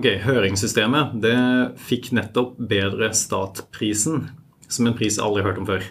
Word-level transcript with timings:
Ok, 0.00 0.06
Høringssystemet 0.24 1.18
det 1.20 1.36
fikk 1.84 2.14
nettopp 2.16 2.54
Bedre 2.56 3.10
stat-prisen, 3.12 4.22
som 4.64 4.86
en 4.88 4.94
pris 4.96 5.18
jeg 5.18 5.24
aldri 5.26 5.42
har 5.42 5.50
hørt 5.50 5.60
om 5.60 5.66
før. 5.68 5.84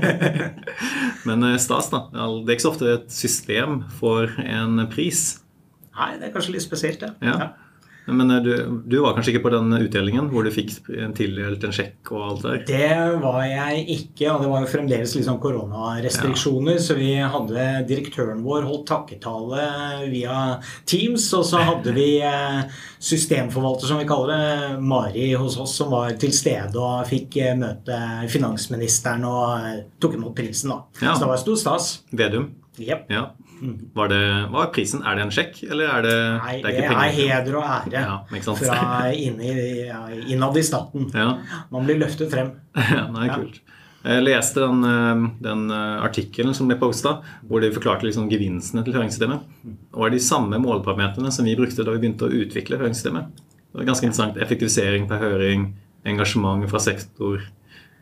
Men 1.28 1.46
eh, 1.46 1.54
stas, 1.62 1.92
da. 1.92 2.00
Det 2.10 2.50
er 2.50 2.56
ikke 2.56 2.64
så 2.64 2.72
ofte 2.72 2.90
et 2.90 3.14
system 3.14 3.84
får 4.00 4.34
en 4.42 4.82
pris. 4.90 5.22
Nei, 5.94 6.16
det 6.18 6.28
er 6.28 6.34
kanskje 6.34 6.56
litt 6.56 6.66
spesielt, 6.66 7.04
det. 7.04 7.12
Ja. 7.22 7.36
ja. 7.38 7.69
Men 8.06 8.30
eh, 8.30 8.42
du, 8.42 8.82
du, 8.86 8.98
var 9.04 9.14
kanskje 9.14 9.34
ikke 9.34 9.44
på 9.48 9.52
den 9.54 9.74
utdelingen 9.76 10.30
hvor 10.32 10.46
du 10.46 10.50
fikk 10.54 10.72
tildelt 11.16 11.64
en 11.66 11.74
sjekk 11.74 12.12
og 12.14 12.22
alt 12.26 12.46
der? 12.46 12.62
Det 12.68 13.20
var 13.22 13.40
jeg 13.46 13.84
ikke, 13.96 14.30
og 14.32 14.44
det 14.44 14.50
var 14.52 14.64
jo 14.64 14.70
fremdeles 14.70 15.14
sånn 15.26 15.40
koronarestriksjoner. 15.42 16.78
Ja. 16.78 16.84
Så 16.84 16.96
vi 16.98 17.10
hadde 17.34 17.66
direktøren 17.90 18.44
vår 18.46 18.66
holdt 18.68 18.86
takketale 18.90 19.66
via 20.10 20.38
Teams, 20.88 21.28
og 21.36 21.44
så 21.48 21.62
hadde 21.66 21.94
vi 21.96 22.08
eh, 22.24 22.62
systemforvalter, 22.98 23.90
som 23.90 24.00
vi 24.00 24.08
kaller 24.08 24.32
det, 24.34 24.80
Mari 24.80 25.30
hos 25.34 25.58
oss, 25.60 25.76
som 25.80 25.92
var 25.94 26.16
til 26.20 26.34
stede 26.36 26.80
og 26.80 27.06
fikk 27.10 27.40
eh, 27.42 27.58
møte 27.58 28.00
finansministeren 28.30 29.26
og 29.28 29.84
tok 30.02 30.18
imot 30.18 30.34
prisen, 30.36 30.74
da. 30.74 30.82
Ja. 31.00 31.14
Så 31.14 31.24
det 31.24 31.30
var 31.34 31.44
stor 31.44 31.60
stas. 31.60 31.92
Vedum? 32.10 32.50
Yep. 32.80 33.06
Ja. 33.12 33.30
Var 33.94 34.08
det, 34.12 34.20
hva 34.52 34.62
er 34.64 34.70
prisen? 34.74 35.02
Er 35.04 35.18
det 35.18 35.26
en 35.26 35.32
sjekk, 35.34 35.58
eller 35.68 35.90
er 35.92 36.06
det 36.06 36.14
Nei, 36.16 36.54
det 36.62 36.70
er, 36.70 36.78
det 36.80 36.94
er 36.94 37.16
heder 37.16 37.58
og 37.60 37.66
ære 37.66 38.04
ja, 38.06 38.44
fra 38.56 39.10
inni, 39.12 39.50
innad 40.32 40.56
i 40.56 40.64
staten. 40.64 41.10
Ja. 41.12 41.34
Man 41.72 41.88
blir 41.88 42.00
løftet 42.00 42.32
frem. 42.32 42.54
Ja, 42.90 43.04
nei, 43.12 43.28
kult. 43.34 43.60
Jeg 44.00 44.24
leste 44.24 44.62
den, 44.64 44.80
eh, 44.88 45.24
den 45.44 45.66
eh, 45.76 46.00
artikkelen 46.06 46.56
som 46.56 46.70
ble 46.70 46.78
posta, 46.80 47.18
hvor 47.48 47.60
de 47.60 47.68
forklarte 47.74 48.06
liksom 48.08 48.30
gevinstene 48.32 48.84
til 48.86 48.96
høringssystemet. 48.96 49.44
Og 49.92 50.06
er 50.06 50.14
de 50.14 50.22
samme 50.24 50.56
måleparametrene 50.62 51.32
som 51.34 51.44
vi 51.44 51.56
brukte 51.58 51.84
da 51.84 51.92
vi 51.92 52.00
begynte 52.06 52.30
å 52.30 52.32
utvikle 52.32 52.80
høringssystemet. 52.80 53.42
Det 53.60 53.82
var 53.82 53.90
ganske 53.90 54.08
interessant. 54.08 54.40
Effektivisering 54.40 55.04
per 55.10 55.20
høring, 55.20 55.68
engasjement 56.08 56.64
fra 56.70 56.80
sektor, 56.80 57.44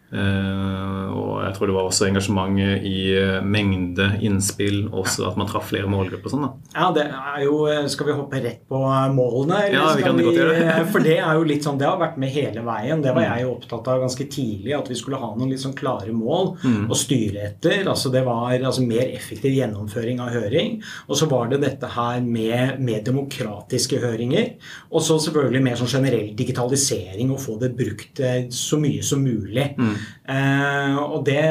og 0.09 1.43
jeg 1.45 1.55
tror 1.57 1.69
det 1.69 1.75
var 1.77 1.89
også 1.89 2.07
engasjement 2.09 2.57
i 2.59 2.97
uh, 3.13 3.39
mengde 3.45 4.07
innspill, 4.25 4.87
også 4.89 5.27
at 5.29 5.37
man 5.41 5.49
traff 5.51 5.69
flere 5.69 5.89
målgrupper. 5.91 6.33
Sånn, 6.33 6.47
ja, 6.73 6.89
det 6.97 7.05
er 7.09 7.43
jo 7.45 7.59
eh, 7.69 7.85
Skal 7.93 8.09
vi 8.09 8.17
hoppe 8.17 8.41
rett 8.43 8.63
på 8.69 8.81
målene? 9.15 9.61
ja, 9.73 9.85
vi 9.97 10.05
kan 10.07 10.17
vi, 10.17 10.25
godt 10.25 10.39
gjøre 10.39 10.57
det. 10.57 10.87
for 10.93 11.05
det 11.05 11.19
er 11.19 11.39
jo 11.39 11.45
litt 11.49 11.67
sånn, 11.67 11.79
det 11.81 11.89
har 11.89 12.01
vært 12.01 12.17
med 12.21 12.33
hele 12.33 12.65
veien. 12.65 13.03
Det 13.05 13.13
var 13.13 13.25
mm. 13.25 13.29
jeg 13.29 13.45
jo 13.45 13.53
opptatt 13.57 13.91
av 13.93 14.05
ganske 14.07 14.29
tidlig, 14.33 14.75
at 14.79 14.89
vi 14.91 14.99
skulle 14.99 15.21
ha 15.21 15.31
noen 15.35 15.53
litt 15.53 15.63
sånn 15.63 15.77
klare 15.79 16.15
mål 16.17 16.55
mm. 16.63 16.89
å 16.89 16.99
styre 16.99 17.45
etter. 17.51 17.85
altså 17.85 18.13
Det 18.15 18.25
var 18.27 18.57
altså, 18.57 18.85
mer 18.89 19.13
effektiv 19.13 19.57
gjennomføring 19.59 20.23
av 20.25 20.33
høring. 20.37 20.79
Og 21.09 21.21
så 21.21 21.29
var 21.31 21.53
det 21.53 21.61
dette 21.67 21.93
her 21.99 22.25
med, 22.25 22.81
med 22.81 23.05
demokratiske 23.09 24.01
høringer. 24.03 24.55
Og 24.93 25.05
så 25.05 25.19
selvfølgelig 25.29 25.65
mer 25.69 25.81
sånn 25.81 25.93
generell 25.99 26.33
digitalisering, 26.39 27.33
og 27.35 27.43
få 27.45 27.59
det 27.61 27.75
brukt 27.77 28.25
så 28.55 28.81
mye 28.81 29.05
som 29.05 29.21
mulig. 29.25 29.71
Mm. 29.77 29.98
Eh, 30.29 30.99
og 30.99 31.23
det 31.29 31.47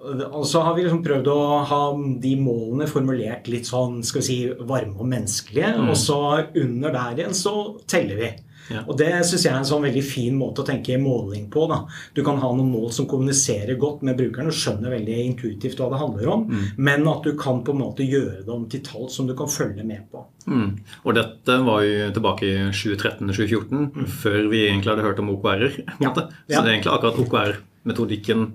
og 0.00 0.46
så 0.48 0.62
har 0.64 0.76
vi 0.76 0.84
liksom 0.86 1.02
prøvd 1.04 1.26
å 1.28 1.40
ha 1.68 1.80
de 2.22 2.30
målene 2.40 2.86
formulert 2.88 3.50
litt 3.52 3.68
sånn 3.68 3.98
skal 4.06 4.22
vi 4.22 4.26
si, 4.26 4.38
varme 4.64 4.96
og 4.96 5.08
menneskelige. 5.10 5.74
Mm. 5.76 5.90
Og 5.92 5.98
så 6.00 6.20
under 6.56 6.94
der 6.94 7.20
igjen 7.20 7.36
så 7.36 7.52
teller 7.90 8.16
vi. 8.22 8.30
Ja. 8.70 8.84
Og 8.86 8.94
det 9.00 9.08
syns 9.26 9.44
jeg 9.44 9.50
er 9.50 9.58
en 9.58 9.66
sånn 9.66 9.82
veldig 9.82 10.02
fin 10.06 10.36
måte 10.38 10.62
å 10.62 10.66
tenke 10.66 10.96
måling 11.00 11.48
på. 11.52 11.66
da. 11.68 11.82
Du 12.14 12.22
kan 12.26 12.38
ha 12.40 12.50
noen 12.54 12.70
mål 12.70 12.92
som 12.94 13.08
kommuniserer 13.10 13.78
godt 13.80 14.04
med 14.06 14.18
brukeren 14.18 14.50
og 14.50 14.56
skjønner 14.56 14.94
veldig 14.94 15.16
intuitivt 15.24 15.80
hva 15.80 15.90
det 15.90 16.00
handler 16.00 16.30
om, 16.36 16.44
mm. 16.48 16.66
men 16.78 17.08
at 17.10 17.26
du 17.26 17.34
kan 17.38 17.64
på 17.66 17.74
en 17.74 17.82
måte 17.82 18.06
gjøre 18.06 18.44
det 18.46 18.54
om 18.54 18.68
til 18.70 18.84
tall 18.86 19.08
som 19.12 19.28
du 19.28 19.34
kan 19.38 19.50
følge 19.50 19.84
med 19.86 20.06
på. 20.12 20.22
Mm. 20.46 20.68
Og 21.02 21.18
dette 21.18 21.56
var 21.66 21.82
jo 21.84 22.12
tilbake 22.14 22.46
i 22.46 22.54
2013-2014, 22.70 23.90
mm. 23.90 24.06
før 24.22 24.40
vi 24.54 24.62
egentlig 24.68 24.94
hadde 24.94 25.08
hørt 25.08 25.24
om 25.24 25.34
OKR-er. 25.34 25.82
Ja. 26.00 26.14
Så 26.14 26.30
det 26.46 26.62
er 26.62 26.72
egentlig 26.76 26.94
akkurat 26.94 27.20
OKR 27.26 27.58
metodikken 27.88 28.48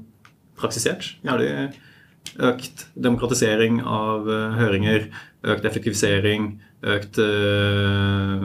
praksisert. 0.59 1.15
Har 1.27 1.41
de 1.41 1.49
økt 2.41 2.87
demokratisering 2.99 3.81
av 3.81 4.27
uh, 4.27 4.55
høringer, 4.57 5.07
økt 5.45 5.67
effektivisering, 5.69 6.55
økt 6.85 7.19
uh, 7.21 8.41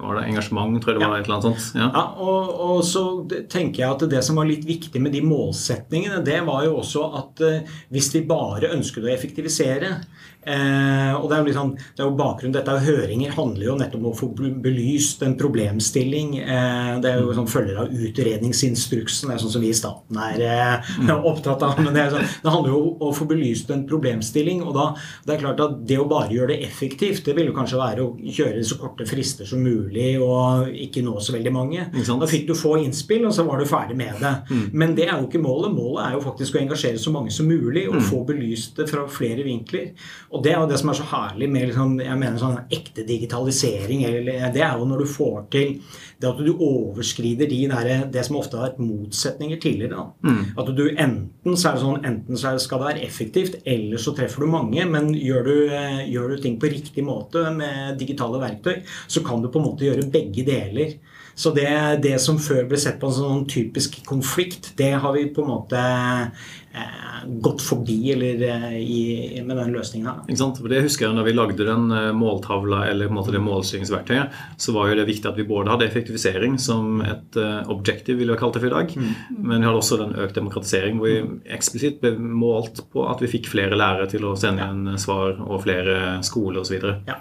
var 0.00 0.18
det 0.18 0.24
engasjement, 0.30 0.78
tror 0.82 0.94
jeg 0.94 1.02
det 1.02 1.08
var. 1.08 1.18
et 1.18 1.28
eller 1.28 1.36
annet 1.36 1.48
sånt. 1.50 1.78
Ja, 1.78 1.88
ja 1.92 2.04
og, 2.24 2.52
og, 2.66 2.78
så 2.86 3.04
tenker 3.50 3.84
jeg 3.84 3.90
at 3.90 4.06
det 4.10 4.22
som 4.26 4.40
var 4.40 4.48
litt 4.48 4.64
viktig 4.68 5.02
med 5.02 5.14
de 5.14 5.22
målsetningene, 5.26 6.22
det 6.26 6.40
var 6.46 6.64
jo 6.68 6.78
også 6.80 7.04
at 7.20 7.44
uh, 7.44 7.76
hvis 7.94 8.12
vi 8.16 8.24
bare 8.30 8.72
ønsket 8.74 9.06
å 9.06 9.12
effektivisere, 9.12 9.96
Eh, 10.44 11.12
og 11.16 11.28
det 11.30 11.36
er, 11.36 11.40
jo 11.40 11.48
liksom, 11.48 11.72
det 11.96 12.02
er 12.02 12.08
jo 12.08 12.16
bakgrunnen, 12.18 12.54
dette 12.54 12.76
Høringer 12.84 13.34
handler 13.36 13.68
jo 13.68 13.76
nettopp 13.80 14.02
om 14.02 14.10
å 14.10 14.18
få 14.18 14.28
belyst 14.64 15.24
en 15.24 15.36
problemstilling. 15.40 16.36
Eh, 16.42 16.90
det 17.02 17.10
er 17.10 17.22
jo 17.22 17.34
sånn 17.36 17.50
følger 17.50 17.80
av 17.84 17.92
utredningsinstruksen. 17.92 19.30
Det 19.30 19.36
er 19.36 19.44
sånn 19.44 19.54
som 19.56 19.64
vi 19.64 19.72
i 19.72 19.78
staten 19.78 20.20
er 20.28 20.44
eh, 20.44 20.90
mm. 21.04 21.12
opptatt 21.30 21.64
av. 21.66 21.80
men 21.80 21.96
det, 21.96 22.08
sånn, 22.12 22.28
det, 22.44 22.52
handler 22.52 22.74
jo 22.74 22.82
om 22.82 23.06
å 23.08 23.12
få 23.16 23.28
belyst 23.30 23.72
en 23.74 23.86
problemstilling. 23.88 24.62
og 24.66 24.74
da, 24.76 24.88
det 25.24 25.36
er 25.36 25.44
klart 25.44 25.64
at 25.64 25.78
det 25.88 26.00
å 26.00 26.08
bare 26.10 26.32
gjøre 26.34 26.52
det 26.54 26.68
effektivt, 26.68 27.24
det 27.26 27.36
vil 27.38 27.50
jo 27.50 27.56
kanskje 27.56 27.80
være 27.80 28.04
å 28.04 28.12
kjøre 28.24 28.64
så 28.66 28.78
korte 28.80 29.08
frister 29.08 29.48
som 29.48 29.62
mulig 29.64 30.14
og 30.22 30.68
ikke 30.70 31.04
nå 31.04 31.16
så 31.22 31.36
veldig 31.36 31.54
mange. 31.54 31.88
Da 32.04 32.30
fikk 32.30 32.46
du 32.48 32.54
få 32.58 32.76
innspill, 32.82 33.24
og 33.28 33.34
så 33.36 33.44
var 33.46 33.60
du 33.60 33.68
ferdig 33.68 33.96
med 33.98 34.20
det. 34.22 34.34
Mm. 34.50 34.66
Men 34.72 34.94
det 34.96 35.08
er 35.08 35.16
jo 35.18 35.28
ikke 35.28 35.42
målet. 35.42 35.74
Målet 35.74 36.04
er 36.06 36.16
jo 36.16 36.24
faktisk 36.24 36.56
å 36.56 36.62
engasjere 36.62 37.00
så 37.00 37.12
mange 37.14 37.32
som 37.34 37.48
mulig 37.48 37.86
og 37.88 37.98
mm. 37.98 38.06
få 38.08 38.22
belyst 38.28 38.78
det 38.78 38.86
fra 38.90 39.06
flere 39.10 39.44
vinkler. 39.46 39.92
Og 40.34 40.42
det 40.42 40.50
er 40.50 40.58
jo 40.58 40.68
det 40.70 40.78
som 40.80 40.90
er 40.90 40.98
så 40.98 41.06
herlig 41.12 41.48
med 41.52 41.68
liksom, 41.70 41.92
jeg 42.02 42.18
mener 42.18 42.40
sånn 42.40 42.72
ekte 42.74 43.04
digitalisering. 43.06 44.02
Eller, 44.08 44.48
det 44.54 44.64
er 44.66 44.80
jo 44.80 44.88
når 44.90 45.04
du 45.04 45.12
får 45.12 45.44
til 45.54 45.76
det 46.20 46.30
at 46.30 46.40
du 46.42 46.50
overskrider 46.52 47.50
de 47.50 47.60
der, 47.70 47.90
det 48.10 48.24
som 48.26 48.38
ofte 48.40 48.58
har 48.58 48.70
vært 48.70 48.82
motsetninger 48.82 49.60
tidligere. 49.62 50.08
Mm. 50.26 50.42
At 50.58 50.72
du 50.74 50.84
enten 50.90 51.58
så 51.58 51.70
er 51.70 51.78
det 51.78 51.84
sånn, 51.84 52.04
enten 52.10 52.40
så 52.40 52.54
skal 52.62 52.82
det 52.82 52.90
være 52.90 53.06
effektivt, 53.06 53.58
eller 53.68 54.02
så 54.02 54.14
treffer 54.16 54.44
du 54.44 54.50
mange. 54.50 54.86
Men 54.90 55.12
gjør 55.14 55.46
du, 55.46 55.56
eh, 55.70 56.04
gjør 56.10 56.34
du 56.34 56.42
ting 56.42 56.58
på 56.60 56.72
riktig 56.72 57.06
måte 57.06 57.46
med 57.54 57.98
digitale 58.00 58.42
verktøy, 58.42 58.82
så 59.06 59.22
kan 59.26 59.42
du 59.42 59.50
på 59.50 59.62
en 59.62 59.68
måte 59.70 59.86
gjøre 59.86 60.10
begge 60.10 60.46
deler. 60.46 60.98
Så 61.34 61.50
det, 61.54 61.70
det 62.04 62.18
som 62.22 62.38
før 62.38 62.66
ble 62.70 62.78
sett 62.80 63.00
på 63.00 63.10
en 63.10 63.16
sånn 63.16 63.46
typisk 63.50 63.98
konflikt, 64.06 64.72
det 64.78 64.92
har 65.02 65.14
vi 65.16 65.26
på 65.34 65.42
en 65.42 65.50
måte 65.50 65.80
eh, 65.80 67.24
gått 67.42 67.62
forbi 67.64 68.12
eller, 68.12 68.42
eh, 68.48 68.76
i, 68.78 69.42
med 69.46 69.58
den 69.58 69.74
løsningen 69.74 70.06
her. 70.10 70.20
Ikke 70.28 70.40
sant? 70.40 70.60
For 70.62 70.70
det 70.70 70.84
husker 70.84 71.08
jeg 71.08 71.16
når 71.16 71.28
vi 71.28 71.34
lagde 71.34 71.66
den 71.66 71.90
eh, 71.90 72.10
måltavla 72.14 72.84
eller 72.90 73.10
på 73.10 73.16
en 73.16 73.18
måte 73.18 73.34
det 73.34 73.42
målstyringsverktøyet, 73.42 74.38
så 74.62 74.76
var 74.76 74.90
jo 74.90 74.98
det 75.00 75.08
viktig 75.10 75.30
at 75.30 75.40
vi 75.40 75.48
både 75.48 75.74
hadde 75.74 75.88
effektivisering 75.88 76.58
som 76.62 77.02
et 77.04 77.38
uh, 77.40 77.64
objective, 77.72 78.18
ville 78.20 78.34
vi 78.34 78.40
kalt 78.40 78.54
det 78.56 78.62
for 78.62 78.70
i 78.70 78.74
dag, 78.74 78.94
mm. 78.94 79.14
men 79.40 79.58
vi 79.58 79.66
hadde 79.66 79.80
også 79.80 79.98
den 80.00 80.14
økt 80.22 80.38
demokratisering 80.38 81.00
hvor 81.00 81.10
vi 81.10 81.54
eksplisitt 81.56 81.98
ble 82.02 82.14
målt 82.18 82.84
på 82.92 83.08
at 83.10 83.22
vi 83.24 83.30
fikk 83.32 83.50
flere 83.52 83.78
lærere 83.78 84.06
til 84.10 84.26
å 84.28 84.36
sende 84.38 84.66
inn 84.70 85.00
svar 85.00 85.40
og 85.42 85.64
flere 85.66 86.20
skoler 86.26 86.62
osv. 86.62 86.78
Ja. 87.08 87.18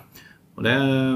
Og 0.54 0.64
Det 0.64 0.74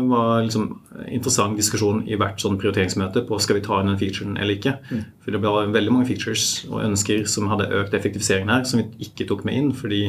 var 0.10 0.42
liksom 0.42 0.66
interessant 1.14 1.60
diskusjon 1.60 2.02
i 2.10 2.18
hvert 2.18 2.42
sånn 2.42 2.58
prioriteringsmøte 2.58 3.22
på 3.28 3.38
skal 3.44 3.60
vi 3.60 3.66
ta 3.68 3.78
inn 3.82 3.92
den 3.92 4.00
featuren 4.00 4.38
eller 4.38 4.58
ikke. 4.58 4.74
Mm. 4.90 5.04
For 5.22 5.36
det 5.36 5.42
ble 5.44 5.68
veldig 5.76 5.94
mange 5.94 6.10
features 6.10 6.66
og 6.72 6.82
ønsker 6.82 7.28
som 7.30 7.52
hadde 7.52 7.70
økt 7.78 7.94
effektiviseringen 7.94 8.50
her, 8.50 8.66
som 8.66 8.82
vi 8.82 9.08
ikke 9.08 9.28
tok 9.30 9.46
med 9.46 9.60
inn 9.60 9.70
fordi 9.78 10.02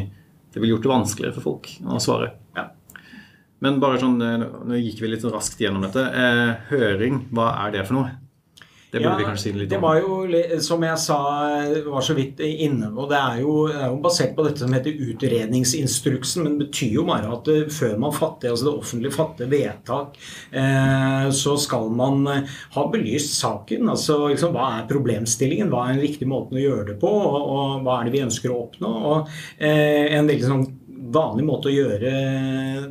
det 0.55 0.63
ville 0.63 0.73
gjort 0.75 0.87
det 0.87 0.95
vanskeligere 0.95 1.37
for 1.37 1.51
folk 1.51 1.69
å 1.85 2.01
svare. 2.01 2.33
Ja. 2.57 2.71
Men 3.65 3.81
bare 3.83 4.01
sånn, 4.01 4.17
eh, 4.23 4.47
nå 4.71 4.81
gikk 4.81 5.03
vi 5.03 5.13
litt 5.13 5.27
raskt 5.29 5.61
gjennom 5.61 5.85
dette. 5.85 6.01
Eh, 6.09 6.55
høring, 6.71 7.27
hva 7.35 7.51
er 7.67 7.77
det 7.77 7.85
for 7.87 7.99
noe? 7.99 8.15
Det 8.91 9.03
burde 9.03 9.11
ja, 9.11 9.17
vi 9.19 9.27
kanskje 9.27 9.43
si 9.43 9.51
litt 9.53 9.67
om. 9.67 9.75
Det 9.75 9.81
var 9.83 9.99
jo, 10.01 10.61
som 10.65 10.85
jeg 10.87 11.01
sa, 11.03 11.19
var 11.93 12.05
så 12.07 12.15
vidt 12.17 12.41
inne 12.41 12.89
på, 12.95 13.05
det 13.11 13.19
er, 13.19 13.41
jo, 13.43 13.57
det 13.69 13.83
er 13.83 13.91
jo 13.93 13.99
basert 14.05 14.33
på 14.37 14.47
dette 14.47 14.63
som 14.63 14.73
heter 14.73 15.03
utredningsinstruksen. 15.11 16.47
Men 16.47 16.57
det 16.57 16.69
betyr 16.71 16.97
jo 16.97 17.05
bare 17.09 17.29
at 17.37 17.51
eh, 17.53 17.67
før 17.75 17.99
man 18.01 18.17
fatter, 18.17 18.55
altså 18.55 18.71
det 18.71 18.75
offentlige 18.81 19.17
fatter 19.19 19.53
vedtak, 19.53 20.17
eh, 20.57 21.29
så 21.37 21.59
skal 21.61 21.93
man 22.01 22.25
eh, 22.33 22.57
ha 22.79 22.87
belyst 22.89 23.37
saken. 23.37 23.93
Altså 23.93 24.23
liksom, 24.33 24.57
hva 24.57 24.71
er 24.79 24.89
problemstillingen, 24.89 25.69
hva 25.73 25.85
er 25.85 25.99
den 25.99 26.07
riktige 26.07 26.33
måten 26.33 26.57
å 26.57 26.65
gjøre 26.65 26.95
det 26.95 26.99
på, 27.05 27.13
og, 27.13 27.39
og 27.45 27.85
hva 27.85 28.01
er 28.01 28.09
det 28.09 28.17
vi 28.17 28.25
ønsker 28.25 28.55
å 28.55 28.61
oppnå. 28.65 28.95
og 29.13 29.33
eh, 29.61 30.17
en 30.17 30.33
veldig 30.33 30.49
sånn 30.49 30.69
vanlig 31.15 31.45
måte 31.47 31.71
å 31.71 31.75
gjøre 31.75 32.11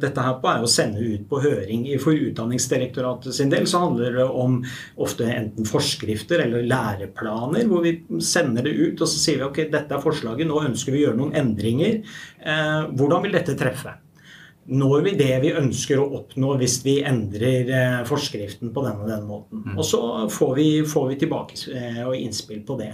dette 0.02 0.24
her 0.24 0.38
på 0.42 0.50
er 0.52 0.64
å 0.64 0.72
sende 0.72 1.04
ut 1.04 1.28
på 1.30 1.42
høring. 1.44 1.86
For 2.02 2.18
Utdanningsdirektoratet 2.18 3.36
sin 3.36 3.52
del 3.54 3.68
så 3.70 3.84
handler 3.86 4.18
det 4.20 4.26
om 4.28 4.60
ofte 5.04 5.28
enten 5.32 5.68
forskrifter 5.68 6.46
eller 6.46 6.66
læreplaner, 6.68 7.68
hvor 7.70 7.86
vi 7.86 7.98
sender 8.24 8.68
det 8.68 8.76
ut 8.78 9.02
og 9.02 9.10
så 9.10 9.22
sier 9.22 9.42
vi 9.42 9.48
ok, 9.50 9.64
dette 9.74 9.98
er 9.98 10.04
forslaget, 10.04 10.50
nå 10.50 10.64
ønsker 10.70 10.96
vi 10.96 11.04
å 11.04 11.08
gjøre 11.08 11.22
noen 11.22 11.38
endringer. 11.38 12.02
Eh, 12.42 12.84
hvordan 12.98 13.26
vil 13.26 13.38
dette 13.38 13.58
treffe? 13.60 13.98
Når 14.68 15.04
vi 15.06 15.14
det 15.16 15.32
vi 15.44 15.54
ønsker 15.56 16.00
å 16.02 16.10
oppnå 16.20 16.56
hvis 16.60 16.82
vi 16.84 16.98
endrer 17.08 17.70
eh, 17.72 18.00
forskriften 18.08 18.74
på 18.76 18.84
denne 18.84 19.06
og 19.06 19.12
denne 19.12 19.28
måten. 19.28 19.64
Mm. 19.64 19.78
Og 19.78 19.86
så 19.88 20.02
får 20.34 20.54
vi, 20.58 20.68
får 20.88 21.06
vi 21.14 21.20
tilbake 21.22 21.60
eh, 21.72 22.02
og 22.04 22.18
innspill 22.18 22.64
på 22.68 22.76
det. 22.82 22.92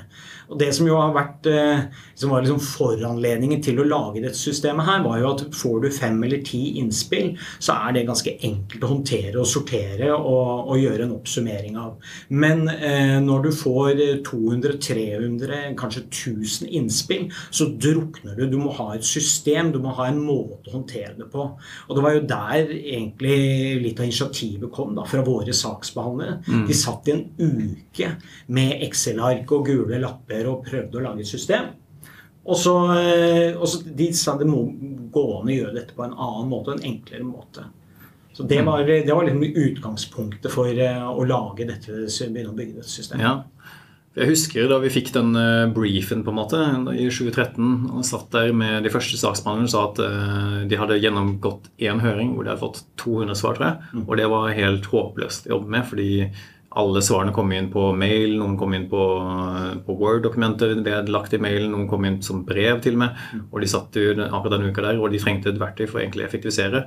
Og 0.52 0.60
Det 0.62 0.70
som 0.76 0.88
jo 0.88 1.00
har 1.00 1.16
vært 1.16 1.50
eh, 1.50 1.86
som 2.20 2.34
var 2.34 2.46
liksom 2.46 2.62
foranledningen 2.62 3.64
til 3.66 3.82
å 3.82 3.88
lage 3.90 4.22
dette 4.22 4.38
systemet 4.38 4.86
her, 4.86 5.02
var 5.06 5.18
jo 5.22 5.32
at 5.32 5.44
får 5.58 5.80
du 5.82 5.90
fem 5.96 6.22
eller 6.28 6.44
ti 6.46 6.62
innspill, 6.82 7.34
så 7.58 7.80
er 7.88 7.98
det 7.98 8.06
ganske 8.10 8.36
enkelt 8.38 8.86
å 8.86 8.92
håndtere 8.94 9.42
og 9.42 9.50
sortere 9.50 10.12
og, 10.14 10.70
og 10.70 10.82
gjøre 10.82 11.08
en 11.08 11.16
oppsummering 11.18 11.80
av. 11.82 11.98
Men 12.30 12.68
eh, 12.76 13.18
når 13.24 13.48
du 13.48 13.52
får 13.64 14.04
200-300, 14.30 15.74
kanskje 15.80 16.06
1000 16.06 16.70
innspill, 16.70 17.28
så 17.50 17.72
drukner 17.74 18.38
du. 18.38 18.46
Du 18.52 18.60
må 18.62 18.78
ha 18.78 18.92
et 18.94 19.08
system, 19.08 19.74
du 19.74 19.82
må 19.82 19.98
ha 19.98 20.12
en 20.12 20.22
måte 20.22 20.70
å 20.70 20.78
håndtere 20.78 21.18
det 21.18 21.32
på. 21.34 21.50
Og 21.88 21.98
det 21.98 22.04
var 22.06 22.16
jo 22.16 22.26
der 22.30 22.74
egentlig 22.74 23.38
litt 23.84 24.02
av 24.02 24.08
initiativet 24.08 24.72
kom, 24.74 24.96
da, 24.98 25.06
fra 25.10 25.24
våre 25.26 25.56
saksbehandlere. 25.56 26.40
Mm. 26.48 26.66
De 26.70 26.78
satt 26.78 27.08
i 27.10 27.16
en 27.16 27.24
uke 27.38 28.12
med 28.56 28.84
Excel-ark 28.88 29.54
og 29.56 29.70
gule 29.70 30.02
lapper 30.02 30.50
og 30.52 30.66
prøvde 30.68 31.00
å 31.00 31.06
lage 31.08 31.26
et 31.26 31.32
system. 31.32 31.72
Og 32.44 32.60
så, 32.60 32.76
eh, 33.00 33.54
og 33.56 33.68
så 33.70 33.80
de 33.88 34.10
sa 34.16 34.36
det 34.40 34.50
må 34.50 34.66
gå 35.14 35.24
an 35.38 35.48
å 35.48 35.56
gjøre 35.56 35.78
dette 35.78 35.96
på 35.96 36.04
en 36.04 36.16
annen 36.18 36.50
måte, 36.52 36.76
en 36.76 36.86
enklere 36.90 37.24
måte. 37.24 37.64
Så 38.34 38.44
det 38.50 38.60
mm. 38.60 38.68
var, 38.68 38.84
det 38.84 39.14
var 39.14 39.28
liksom 39.28 39.64
utgangspunktet 39.64 40.52
for 40.52 40.68
eh, 40.74 41.06
å 41.08 41.24
lage 41.30 41.70
dette, 41.70 42.04
begynne 42.04 42.52
å 42.52 42.58
bygge 42.58 42.82
dette 42.82 42.92
systemet. 42.92 43.24
Ja. 43.24 43.80
Jeg 44.14 44.30
husker 44.30 44.68
da 44.70 44.78
vi 44.84 44.92
fikk 44.94 45.10
den 45.16 45.34
eh, 45.40 45.66
briefen 45.74 46.22
på 46.22 46.30
en 46.30 46.38
måte 46.38 46.60
i 46.94 47.08
2013 47.10 47.96
og 47.96 48.04
satt 48.06 48.28
der 48.36 48.52
med 48.54 48.86
de 48.86 48.92
første 48.94 49.18
saksbehandlerne 49.18 49.66
og 49.66 49.74
sa 49.74 49.86
at 49.88 50.02
eh, 50.06 50.58
de 50.70 50.78
hadde 50.78 51.00
gjennomgått 51.02 51.72
én 51.82 52.02
høring 52.04 52.36
hvor 52.36 52.46
de 52.46 52.54
hadde 52.54 52.62
fått 52.62 52.84
200 53.02 53.40
svar, 53.40 53.58
tror 53.58 53.68
jeg. 53.72 53.90
Mm. 53.94 54.04
Og 54.06 54.20
det 54.20 54.28
var 54.36 54.58
helt 54.60 54.90
håpløst 54.92 55.50
å 55.50 55.56
jobbe 55.56 55.74
med, 55.74 55.88
fordi 55.90 56.12
alle 56.80 57.02
svarene 57.06 57.34
kom 57.34 57.52
inn 57.54 57.68
på 57.74 57.92
mail, 57.98 58.36
noen 58.40 58.56
kom 58.58 58.74
inn 58.74 58.88
på, 58.90 59.02
på 59.86 59.96
Word-dokumenter 60.00 60.74
vedlagt 60.86 61.36
i 61.36 61.40
mailen, 61.42 61.70
noen 61.74 61.88
kom 61.90 62.06
inn 62.08 62.18
som 62.26 62.42
brev 62.48 62.82
til 62.84 62.98
meg. 63.00 63.20
Og 63.52 63.62
de 63.62 63.70
satt 63.70 64.00
jo 64.00 64.16
akkurat 64.16 64.56
denne 64.56 64.72
uka 64.74 64.86
der, 64.86 65.02
og 65.02 65.14
de 65.14 65.22
trengte 65.22 65.52
et 65.54 65.62
verktøy 65.62 65.86
for 65.86 66.00
å 66.00 66.04
egentlig 66.04 66.26
effektivisere. 66.26 66.86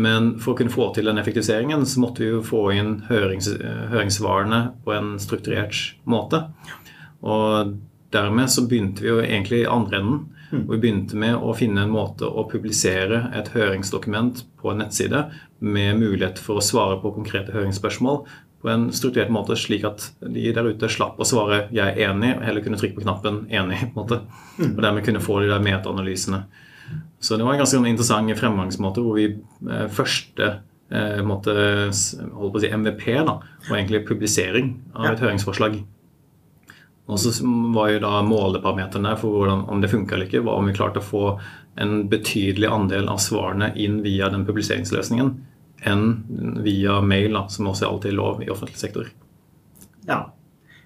Men 0.00 0.32
for 0.40 0.54
å 0.54 0.60
kunne 0.60 0.72
få 0.72 0.88
til 0.96 1.10
den 1.10 1.20
effektiviseringen, 1.20 1.84
så 1.88 2.04
måtte 2.04 2.24
vi 2.24 2.32
jo 2.32 2.40
få 2.46 2.64
inn 2.76 2.96
hørings, 3.10 3.50
høringssvarene 3.92 4.62
på 4.86 4.96
en 4.96 5.14
strukturert 5.22 5.82
måte. 6.08 6.46
Og 7.20 7.76
dermed 8.14 8.48
så 8.52 8.64
begynte 8.64 9.04
vi 9.04 9.12
jo 9.12 9.22
egentlig 9.22 9.64
i 9.64 9.70
andre 9.70 10.00
enden. 10.00 10.26
Og 10.48 10.70
vi 10.72 10.82
begynte 10.86 11.18
med 11.20 11.36
å 11.36 11.52
finne 11.52 11.82
en 11.84 11.92
måte 11.92 12.24
å 12.24 12.46
publisere 12.48 13.26
et 13.36 13.50
høringsdokument 13.52 14.46
på 14.56 14.70
en 14.72 14.80
nettside 14.80 15.26
med 15.60 15.98
mulighet 16.00 16.40
for 16.40 16.56
å 16.56 16.64
svare 16.64 16.96
på 17.02 17.12
konkrete 17.12 17.52
høringsspørsmål 17.52 18.22
på 18.62 18.68
en 18.68 18.88
strukturert 18.92 19.30
måte, 19.30 19.56
slik 19.56 19.84
at 19.86 20.08
de 20.18 20.50
der 20.54 20.66
ute 20.66 20.90
slapp 20.90 21.18
å 21.20 21.26
svare 21.26 21.68
'jeg 21.70 21.94
er 21.94 22.10
enig', 22.10 22.38
og 22.38 22.42
heller 22.42 22.60
kunne 22.60 22.78
trykke 22.78 22.96
på 22.96 23.04
knappen 23.04 23.46
'enig'. 23.46 23.92
på 23.94 24.00
en 24.00 24.06
måte, 24.06 24.20
mm. 24.58 24.76
Og 24.76 24.82
dermed 24.82 25.04
kunne 25.04 25.20
få 25.20 25.40
de 25.40 25.48
der 25.48 25.60
metaanalysene. 25.60 26.44
Så 27.20 27.36
det 27.36 27.44
var 27.44 27.52
en 27.52 27.58
ganske 27.58 27.86
interessant 27.86 28.38
fremgangsmåte 28.38 29.02
hvor 29.02 29.14
vi 29.14 29.26
eh, 29.70 29.86
første 29.88 30.60
eh, 30.90 31.22
måte, 31.22 31.52
holdt 32.34 32.52
på 32.52 32.58
å 32.58 32.60
si 32.60 32.70
MVP 32.70 33.24
da, 33.26 33.38
var 33.68 33.76
egentlig 33.76 34.06
publisering 34.06 34.74
av 34.94 35.12
et 35.12 35.20
høringsforslag. 35.20 35.84
Og 37.08 37.18
så 37.18 37.32
var 37.74 37.90
jo 37.90 38.00
da 38.00 38.22
måleparameterne 38.22 39.16
for 39.16 39.30
hvordan, 39.30 39.64
om 39.68 39.80
det 39.80 39.90
funka 39.90 40.14
eller 40.14 40.26
ikke, 40.26 40.44
var 40.44 40.58
om 40.60 40.66
vi 40.66 40.76
klarte 40.76 41.00
å 41.00 41.02
få 41.04 41.40
en 41.80 42.08
betydelig 42.08 42.68
andel 42.68 43.08
av 43.08 43.20
svarene 43.22 43.72
inn 43.76 44.02
via 44.02 44.28
den 44.28 44.44
publiseringsløsningen 44.44 45.32
enn 45.86 46.62
via 46.64 46.98
mail, 47.04 47.32
da, 47.36 47.46
som 47.52 47.68
også 47.70 47.86
er 47.86 47.92
alltid 47.92 48.16
lov 48.18 48.42
i 48.42 48.50
offentlig 48.50 48.80
sektor. 48.80 49.10
Ja, 50.08 50.22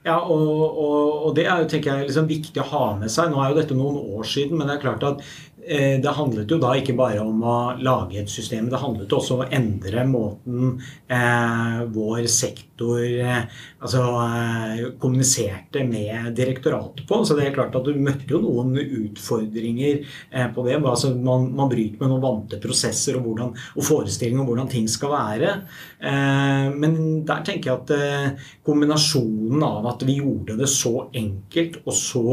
ja 0.04 0.18
og, 0.20 0.42
og, 0.42 1.08
og, 1.28 1.30
det 1.38 1.46
er 1.46 1.62
jo 1.62 1.70
tenker 1.70 1.94
jeg, 1.94 2.10
liksom 2.10 2.28
viktig 2.30 2.60
å 2.60 2.68
ha 2.72 2.84
med 3.00 3.12
seg. 3.12 3.30
Nå 3.32 3.40
er 3.40 3.52
jo 3.52 3.60
dette 3.60 3.78
noen 3.78 4.00
år 4.18 4.28
siden, 4.28 4.58
men 4.58 4.68
det 4.68 4.76
er 4.76 4.84
klart 4.84 5.06
at 5.08 5.24
det 5.62 6.10
handlet 6.16 6.50
jo 6.50 6.58
da 6.58 6.72
ikke 6.74 6.96
bare 6.98 7.22
om 7.22 7.42
å 7.46 7.56
lage 7.78 8.18
et 8.18 8.30
system, 8.30 8.66
det 8.70 8.80
handlet 8.82 9.12
også 9.14 9.36
om 9.36 9.44
å 9.44 9.50
endre 9.54 10.02
måten 10.10 10.80
eh, 11.06 11.82
vår 11.94 12.26
sektor 12.26 12.98
eh, 12.98 13.44
altså, 13.78 14.02
eh, 14.26 14.82
kommuniserte 14.98 15.84
med 15.86 16.32
direktoratet 16.34 17.06
på. 17.06 17.20
Så 17.24 17.36
det 17.38 17.46
er 17.46 17.54
klart 17.54 17.76
at 17.78 17.86
du 17.86 17.94
møtte 17.94 18.26
jo 18.34 18.40
noen 18.42 18.74
utfordringer 18.82 20.02
eh, 20.02 20.48
på 20.54 20.66
det. 20.66 20.80
Altså, 20.80 21.12
man, 21.14 21.46
man, 21.54 21.70
bryter 21.70 22.02
med 22.02 22.10
noen 22.10 22.24
vante 22.24 22.58
prosesser 22.62 23.20
og, 23.20 23.28
hvordan, 23.28 23.54
og 23.76 23.86
forestillinger 23.86 24.42
om 24.42 24.50
hvordan 24.50 24.72
ting 24.72 24.90
skal 24.90 25.14
være. 25.14 25.54
Eh, 26.02 26.66
men 26.74 27.22
der 27.28 27.46
tenker 27.46 27.70
jeg 27.70 27.78
at 27.78 28.42
kombinasjonen 28.66 29.62
av 29.62 29.86
at 29.92 30.02
vi 30.06 30.18
gjorde 30.18 30.58
det 30.58 30.68
så 30.70 31.06
enkelt 31.14 31.80
og 31.84 31.94
så 31.96 32.26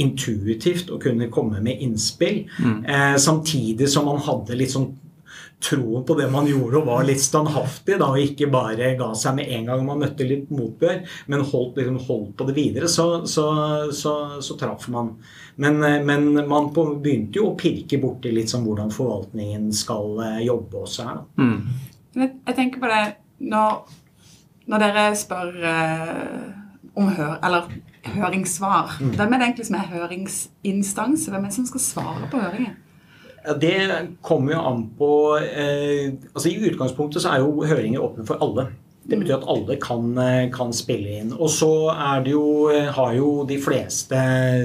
intuitivt 0.00 0.92
å 0.92 1.00
kunne 1.00 1.30
komme 1.32 1.64
med 1.64 1.80
innspill 1.84 2.44
mm 2.58 2.73
Eh, 2.82 3.16
samtidig 3.22 3.88
som 3.92 4.08
man 4.10 4.22
hadde 4.24 4.58
litt 4.58 4.74
sånn 4.74 4.90
troen 5.64 6.04
på 6.04 6.14
det 6.18 6.26
man 6.30 6.46
gjorde, 6.48 6.80
og 6.80 6.88
var 6.88 7.06
litt 7.08 7.22
standhaftig. 7.22 7.98
da, 7.98 8.10
Og 8.10 8.20
ikke 8.20 8.50
bare 8.52 8.94
ga 8.98 9.10
seg 9.16 9.38
med 9.38 9.50
en 9.56 9.70
gang 9.70 9.86
man 9.86 10.02
møtte 10.02 10.26
litt 10.28 10.50
motbør, 10.52 11.02
men 11.26 11.46
holdt, 11.46 11.78
liksom, 11.80 11.98
holdt 12.08 12.36
på 12.36 12.48
det 12.48 12.56
videre, 12.58 12.90
så, 12.90 13.24
så, 13.26 13.46
så, 13.92 14.14
så 14.44 14.58
traff 14.60 14.88
man. 14.92 15.14
Men, 15.56 15.82
eh, 15.82 16.00
men 16.04 16.32
man 16.48 16.70
på, 16.74 16.86
begynte 17.00 17.40
jo 17.40 17.50
å 17.52 17.58
pirke 17.58 18.00
borti 18.02 18.32
litt 18.34 18.52
sånn 18.52 18.66
hvordan 18.66 18.92
forvaltningen 18.94 19.70
skal 19.72 20.20
eh, 20.26 20.44
jobbe 20.48 20.84
også 20.84 21.08
her. 21.08 21.22
da. 21.22 21.42
Mm. 21.42 21.90
Jeg, 22.14 22.30
jeg, 22.46 22.54
tenker 22.54 22.82
på 22.82 22.90
det 22.92 23.04
når, 23.50 23.96
når 24.70 24.84
dere 24.84 25.08
spør 25.18 25.56
eh, 25.70 26.44
om 26.94 27.10
hør, 27.10 27.38
eller 27.42 27.72
høringssvar. 28.14 28.96
Hvem 29.00 29.32
er 29.32 29.40
det 29.40 29.48
egentlig 29.48 29.68
som 29.68 29.78
er 29.80 29.90
høringsinstans? 29.92 31.28
Hvem 31.28 31.42
er 31.42 31.52
det 31.52 31.58
som 31.58 31.68
skal 31.68 31.84
svare 31.84 32.30
på 32.32 32.42
høringen? 32.42 32.80
Det 33.60 33.76
kommer 34.24 34.54
jo 34.54 34.60
an 34.70 34.86
på 34.96 35.10
eh, 35.36 36.14
altså 36.32 36.48
I 36.48 36.70
utgangspunktet 36.70 37.20
så 37.20 37.34
er 37.34 37.42
jo 37.44 37.66
høringer 37.68 38.00
åpne 38.00 38.24
for 38.24 38.40
alle. 38.40 38.70
Det 39.04 39.18
betyr 39.20 39.34
at 39.36 39.48
alle 39.52 39.76
kan, 39.76 40.06
eh, 40.18 40.50
kan, 40.52 40.72
spille 40.72 41.18
inn. 41.20 41.32
Og 41.36 41.50
så 41.52 41.70
er 41.92 42.22
det 42.24 42.32
jo, 42.32 42.70
eh, 42.72 42.88
har 42.88 43.12
jo 43.12 43.44
de 43.44 43.58
fleste 43.60 44.16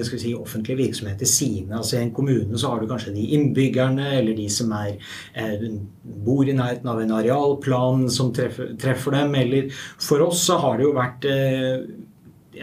si, 0.07 0.33
offentlige 0.33 0.77
virksomheter 0.77 1.25
sine. 1.25 1.75
altså 1.75 1.97
I 1.97 2.03
en 2.03 2.13
kommune 2.13 2.57
så 2.57 2.69
har 2.69 2.79
du 2.79 2.87
kanskje 2.87 3.13
de 3.15 3.27
innbyggerne 3.35 4.13
eller 4.17 4.33
de 4.35 4.47
som 4.49 4.71
er, 4.71 4.95
eh, 5.35 5.59
bor 6.25 6.43
i 6.43 6.53
nærheten 6.53 6.87
av 6.87 7.01
en 7.01 7.11
arealplan 7.11 8.09
som 8.09 8.31
treffer, 8.31 8.77
treffer, 8.77 9.11
dem. 9.11 9.35
Eller 9.35 9.69
for 9.99 10.19
oss 10.21 10.45
så 10.47 10.57
har 10.57 10.77
det 10.77 10.85
jo 10.85 10.93
vært 10.93 11.25
eh, 11.25 11.85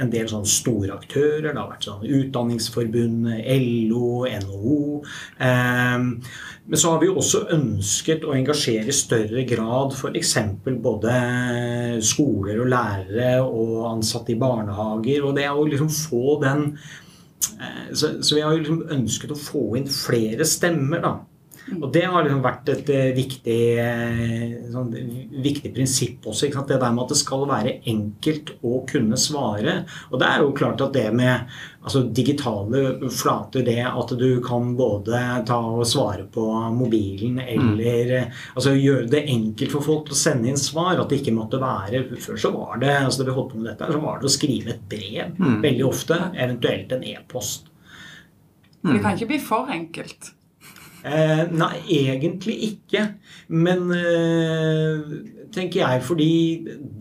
en 0.00 0.10
del 0.12 0.28
sånne 0.30 0.50
store 0.50 0.94
aktører. 0.96 1.50
Det 1.50 1.58
har 1.58 1.70
vært 1.70 1.86
sånn 1.88 2.04
Utdanningsforbundet, 2.18 3.42
LO, 3.62 4.24
NHO. 4.26 4.80
Eh, 5.38 6.06
men 6.66 6.82
så 6.82 6.92
har 6.92 7.02
vi 7.02 7.10
også 7.12 7.44
ønsket 7.54 8.26
å 8.26 8.34
engasjere 8.36 8.90
i 8.90 8.96
større 8.96 9.46
grad 9.48 9.94
f.eks. 9.94 10.34
både 10.82 11.16
skoler 12.04 12.62
og 12.64 12.70
lærere 12.72 13.30
og 13.44 13.86
ansatte 13.92 14.34
i 14.34 14.40
barnehager. 14.40 15.24
Og 15.26 15.36
det 15.38 15.46
er 15.46 15.54
å 15.54 15.68
liksom 15.68 15.92
få 15.92 16.40
den 16.42 16.68
eh, 17.60 17.86
så, 17.92 18.16
så 18.20 18.38
vi 18.38 18.44
har 18.44 18.58
liksom 18.58 18.84
ønsket 18.98 19.34
å 19.34 19.40
få 19.40 19.68
inn 19.80 19.90
flere 19.92 20.48
stemmer. 20.48 21.04
da 21.04 21.16
og 21.74 21.88
det 21.92 22.04
har 22.06 22.22
liksom 22.22 22.42
vært 22.44 22.68
et 22.70 22.90
eh, 22.94 23.08
viktig, 23.16 23.60
eh, 23.82 24.50
sånn, 24.70 24.92
viktig 25.42 25.72
prinsipp 25.74 26.28
også. 26.30 26.48
Det 26.54 26.78
der 26.78 26.92
med 26.94 27.02
at 27.02 27.14
det 27.14 27.18
skal 27.18 27.42
være 27.50 27.72
enkelt 27.90 28.52
å 28.62 28.82
kunne 28.86 29.18
svare. 29.18 29.80
Og 30.12 30.20
det 30.22 30.28
er 30.28 30.44
jo 30.44 30.52
klart 30.56 30.84
at 30.84 30.94
det 30.94 31.08
med 31.16 31.50
altså, 31.82 32.04
digitale 32.06 33.10
flater, 33.10 33.66
det 33.66 33.80
at 33.82 34.14
du 34.18 34.28
kan 34.46 34.76
både 34.78 35.24
ta 35.48 35.58
og 35.72 35.82
svare 35.90 36.28
på 36.30 36.46
mobilen 36.76 37.42
eller 37.42 38.14
mm. 38.14 38.38
altså, 38.54 38.76
gjøre 38.76 39.10
det 39.16 39.24
enkelt 39.34 39.74
for 39.74 39.88
folk 39.88 40.06
til 40.06 40.16
å 40.16 40.22
sende 40.22 40.52
inn 40.52 40.60
svar. 40.60 40.94
At 41.02 41.10
det 41.10 41.22
ikke 41.22 41.34
måtte 41.34 41.62
være 41.62 42.06
Før 42.22 42.38
så 42.40 42.52
var 42.54 42.78
det 42.82 42.94
altså 42.94 43.24
da 43.24 43.30
vi 43.32 43.36
holdt 43.40 43.52
på 43.56 43.60
med 43.60 43.72
dette, 43.72 43.90
så 43.90 44.02
var 44.06 44.22
det 44.22 44.30
å 44.30 44.36
skrive 44.36 44.76
et 44.76 44.86
brev 44.86 45.34
mm. 45.34 45.60
veldig 45.66 45.86
ofte. 45.90 46.22
Eventuelt 46.30 46.94
en 46.94 47.06
e-post. 47.16 47.72
Det 48.86 49.02
kan 49.02 49.16
ikke 49.16 49.32
bli 49.34 49.42
for 49.42 49.70
enkelt. 49.72 50.36
Eh, 51.06 51.42
nei, 51.54 51.76
egentlig 51.94 52.56
ikke. 52.66 53.02
Men 53.54 53.84
eh, 53.94 55.04
tenker 55.54 55.82
jeg, 55.84 56.02
fordi 56.02 56.30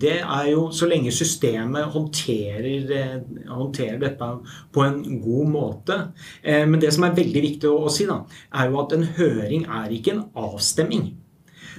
det 0.02 0.20
er 0.22 0.52
jo 0.52 0.68
Så 0.76 0.86
lenge 0.90 1.14
systemet 1.16 1.90
håndterer, 1.96 2.92
eh, 2.94 3.16
håndterer 3.50 3.98
dette 4.04 4.30
på 4.74 4.86
en 4.86 5.20
god 5.24 5.50
måte 5.50 5.98
eh, 6.44 6.68
Men 6.68 6.80
det 6.82 6.94
som 6.94 7.08
er 7.08 7.18
veldig 7.18 7.44
viktig 7.48 7.72
å, 7.72 7.88
å 7.88 7.94
si, 7.94 8.06
da, 8.10 8.22
er 8.54 8.70
jo 8.70 8.82
at 8.84 8.94
en 8.94 9.08
høring 9.18 9.66
er 9.66 9.96
ikke 9.96 10.14
en 10.16 10.26
avstemming. 10.38 11.14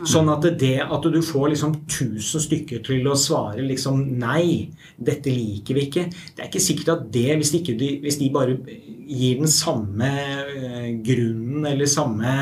Sånn 0.05 0.29
at 0.29 0.45
det 0.61 0.75
at 0.83 1.07
du 1.09 1.23
får 1.25 1.55
liksom 1.55 1.79
1000 1.87 2.43
stykker 2.45 2.83
til 2.85 3.07
å 3.09 3.17
svare 3.17 3.65
liksom 3.65 4.03
nei, 4.21 4.75
dette 4.99 5.33
liker 5.33 5.79
vi 5.79 5.87
ikke 5.87 6.05
Det 6.11 6.43
er 6.43 6.51
ikke 6.51 6.65
sikkert 6.65 6.93
at 6.93 7.07
det, 7.15 7.31
hvis, 7.41 7.55
ikke 7.57 7.77
de, 7.81 7.95
hvis 8.03 8.19
de 8.21 8.29
bare 8.35 8.59
gir 9.07 9.39
den 9.39 9.51
samme 9.51 10.09
eh, 10.57 10.89
grunnen 11.05 11.67
eller 11.67 11.87
samme 11.87 12.33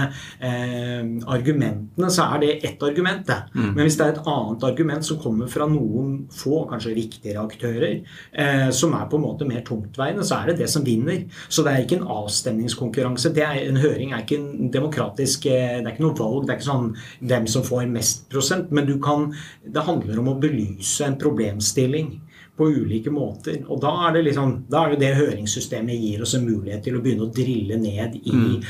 eh, 0.40 1.02
argumentene, 1.30 2.10
så 2.10 2.28
er 2.34 2.42
det 2.42 2.52
ett 2.66 2.82
argument. 2.82 3.30
Mm. 3.54 3.74
Men 3.74 3.82
hvis 3.84 3.98
det 4.00 4.06
er 4.06 4.14
et 4.14 4.30
annet 4.30 4.64
argument 4.66 5.06
som 5.06 5.20
kommer 5.20 5.50
fra 5.50 5.68
noen 5.70 6.24
få, 6.32 6.64
kanskje 6.70 6.96
viktigere 6.96 7.44
aktører, 7.44 8.00
eh, 8.32 8.68
som 8.74 8.96
er 8.96 9.08
på 9.10 9.20
en 9.20 9.26
måte 9.26 9.48
mer 9.48 9.64
tungtveiende, 9.66 10.24
så 10.26 10.40
er 10.40 10.52
det 10.52 10.62
det 10.62 10.70
som 10.72 10.86
vinner. 10.86 11.24
Så 11.48 11.66
det 11.66 11.74
er 11.74 11.84
ikke 11.84 12.00
en 12.00 12.10
avstemningskonkurranse. 12.16 13.34
det 13.34 13.44
Er, 13.44 13.60
en 13.68 13.80
høring 13.80 14.12
er 14.12 14.24
ikke 14.24 14.40
en 14.40 14.70
demokratisk 14.72 15.46
eh, 15.46 15.80
Det 15.80 15.86
er 15.86 15.94
ikke 15.94 16.06
noe 16.06 16.18
valg. 16.18 16.46
Det 16.46 16.54
er 16.54 16.60
ikke 16.60 16.70
sånn 16.70 16.92
hvem 17.20 17.48
som 17.50 17.66
får 17.66 17.88
mest 17.92 18.28
prosent. 18.32 18.72
Men 18.74 18.88
du 18.88 18.96
kan, 19.02 19.30
det 19.64 19.84
handler 19.84 20.20
om 20.22 20.32
å 20.32 20.38
belyse 20.40 21.04
en 21.04 21.20
problemstilling 21.20 22.14
på 22.56 22.68
ulike 22.70 23.10
måter. 23.10 23.58
Og 23.66 23.80
da 23.82 23.90
er, 24.06 24.14
det 24.14 24.28
liksom, 24.28 24.52
da 24.70 24.84
er 24.84 24.94
det 24.94 25.00
det 25.02 25.14
høringssystemet 25.18 25.98
gir 25.98 26.22
oss 26.22 26.36
en 26.38 26.44
mulighet 26.46 26.84
til 26.86 26.98
å 26.98 27.00
begynne 27.02 27.26
å 27.26 27.32
drille 27.34 27.78
ned 27.80 28.14
i 28.20 28.34
mm. 28.34 28.66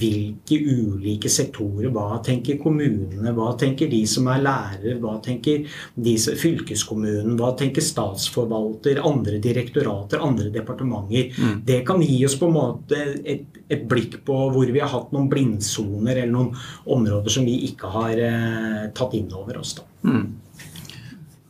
hvilke 0.00 0.58
ulike 0.58 1.30
sektorer. 1.30 1.92
Hva 1.94 2.18
tenker 2.26 2.58
kommunene? 2.58 3.34
Hva 3.36 3.52
tenker 3.60 3.90
de 3.92 4.00
som 4.10 4.26
er 4.32 4.42
lærere? 4.42 4.96
Hva 5.02 5.18
tenker 5.22 5.68
de 5.94 6.16
som, 6.18 6.34
fylkeskommunen? 6.38 7.36
Hva 7.38 7.52
tenker 7.60 7.84
statsforvalter? 7.84 8.98
Andre 9.06 9.38
direktorater? 9.44 10.24
Andre 10.24 10.50
departementer? 10.54 11.30
Mm. 11.38 11.62
Det 11.68 11.84
kan 11.86 12.02
gi 12.02 12.18
oss 12.26 12.34
på 12.40 12.50
en 12.50 12.58
måte 12.58 12.98
et, 13.22 13.46
et, 13.68 13.86
blikk 13.88 14.18
på 14.26 14.40
hvor 14.50 14.66
vi 14.74 14.82
har 14.82 14.90
hatt 14.90 15.14
noen 15.14 15.30
blindsoner 15.30 16.16
eller 16.16 16.34
noen 16.34 16.50
områder 16.90 17.38
som 17.38 17.46
vi 17.46 17.54
ikke 17.70 17.94
har 17.94 18.18
eh, 18.18 18.84
tatt 18.98 19.14
inn 19.14 19.30
over 19.30 19.62
oss. 19.62 19.76
da. 19.78 19.86
Mm. 20.08 20.26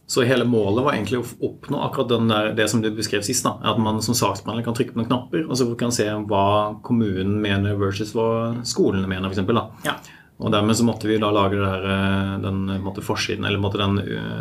Så 0.08 0.22
hele 0.24 0.46
målet 0.48 0.86
var 0.86 0.94
egentlig 0.94 1.18
å 1.20 1.26
oppnå 1.50 1.82
akkurat 1.84 2.14
der, 2.30 2.52
det 2.56 2.68
som 2.72 2.80
du 2.80 2.88
beskrev 2.96 3.20
sist. 3.26 3.44
Da, 3.44 3.58
at 3.60 3.80
man 3.82 4.00
som 4.04 4.16
saksbehandler 4.16 4.64
kan 4.64 4.76
trykke 4.76 4.94
på 4.94 5.02
noen 5.02 5.10
knapper 5.10 5.42
og 5.44 5.58
så 5.60 5.66
kan 5.76 5.92
se 5.92 6.06
hva 6.30 6.44
kommunen 6.86 7.34
mener 7.44 7.76
versus 7.76 8.14
hva 8.16 8.30
skolene 8.64 9.10
mener. 9.10 9.28
Eksempel, 9.28 9.60
ja. 9.84 9.98
Og 10.38 10.52
Dermed 10.54 10.78
så 10.78 10.86
måtte 10.86 11.08
vi 11.10 11.18
da 11.18 11.32
lage 11.34 11.58
der, 11.58 11.84
eh, 11.90 12.34
den 12.40 12.60
måtte 12.84 13.02
forsiden, 13.02 13.44
eller 13.44 13.58
måtte 13.58 13.80
den, 13.80 13.96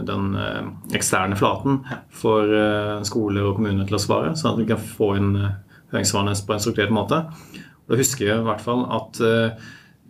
den, 0.06 0.36
eh, 0.36 0.68
eksterne 0.94 1.36
flaten 1.36 1.82
for 2.14 2.44
eh, 2.46 3.02
skoler 3.02 3.50
og 3.50 3.58
kommuner 3.58 3.88
til 3.88 3.98
å 3.98 4.04
svare, 4.04 4.36
sånn 4.38 4.54
at 4.54 4.62
vi 4.62 4.68
kan 4.70 4.78
få 4.78 5.16
inn 5.18 5.34
høringssvarene 5.92 6.38
på 6.46 6.54
en 6.54 6.64
strukturert 6.64 6.94
måte. 6.94 7.26
Og 7.88 7.96
Da 7.96 7.98
husker 7.98 8.28
jeg 8.28 8.40
i 8.40 8.46
hvert 8.46 8.62
fall 8.62 8.86
at 8.92 9.18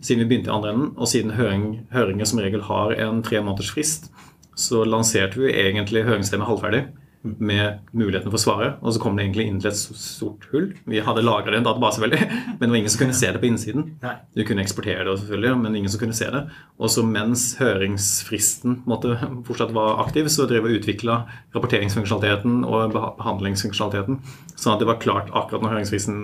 siden 0.02 0.22
vi 0.22 0.28
begynte 0.28 0.50
i 0.50 0.54
andre 0.54 0.70
enden, 0.74 0.92
og 0.98 1.08
siden 1.08 1.34
høring, 1.34 1.86
høringer 1.90 2.26
som 2.26 2.38
regel 2.38 2.62
har 2.68 2.92
en 2.92 3.22
tre 3.22 3.40
måneders 3.40 3.70
frist, 3.70 4.10
så 4.58 4.82
lanserte 4.86 5.38
vi 5.40 5.52
egentlig 5.54 6.06
høringssystemet 6.08 6.48
halvferdig 6.48 6.88
med 7.22 7.78
muligheten 7.92 8.30
for 8.30 8.40
svaret. 8.40 8.78
Og 8.82 8.94
så 8.94 9.00
kom 9.02 9.16
det 9.16 9.24
egentlig 9.24 9.48
inn 9.48 9.58
til 9.62 9.70
et 9.70 9.78
stort 9.78 10.46
hull. 10.52 10.68
Vi 10.88 11.02
hadde 11.04 11.24
lagra 11.26 11.50
det 11.50 11.58
i 11.58 11.62
en 11.62 11.66
database, 11.66 12.02
veldig, 12.02 12.20
men 12.58 12.62
det 12.62 12.70
var 12.70 12.80
ingen 12.80 12.94
som 12.94 13.02
kunne 13.02 13.18
se 13.18 13.30
det 13.34 13.42
på 13.42 13.48
innsiden. 13.50 13.88
Du 14.36 14.44
kunne 14.46 14.64
eksportere 14.64 15.06
det, 15.06 15.16
selvfølgelig, 15.22 15.54
men 15.62 15.78
ingen 15.78 15.92
som 15.92 16.02
kunne 16.02 16.18
se 16.18 16.30
det. 16.34 16.44
Og 16.78 16.92
så 16.94 17.04
mens 17.06 17.48
høringsfristen 17.60 18.82
måtte, 18.90 19.18
fortsatt 19.48 19.74
var 19.76 20.02
aktiv, 20.04 20.30
så 20.32 20.46
drev 20.50 20.66
vi 20.66 20.76
og 20.76 20.82
utvikla 20.82 21.20
rapporteringsfunksjonaliteten 21.56 22.62
og 22.68 22.94
behandlingsfunksjonaliteten, 22.94 24.22
sånn 24.54 24.76
at 24.76 24.84
det 24.84 24.90
var 24.90 25.02
klart 25.02 25.34
akkurat 25.34 25.64
når 25.64 25.76
høringsfristen 25.76 26.22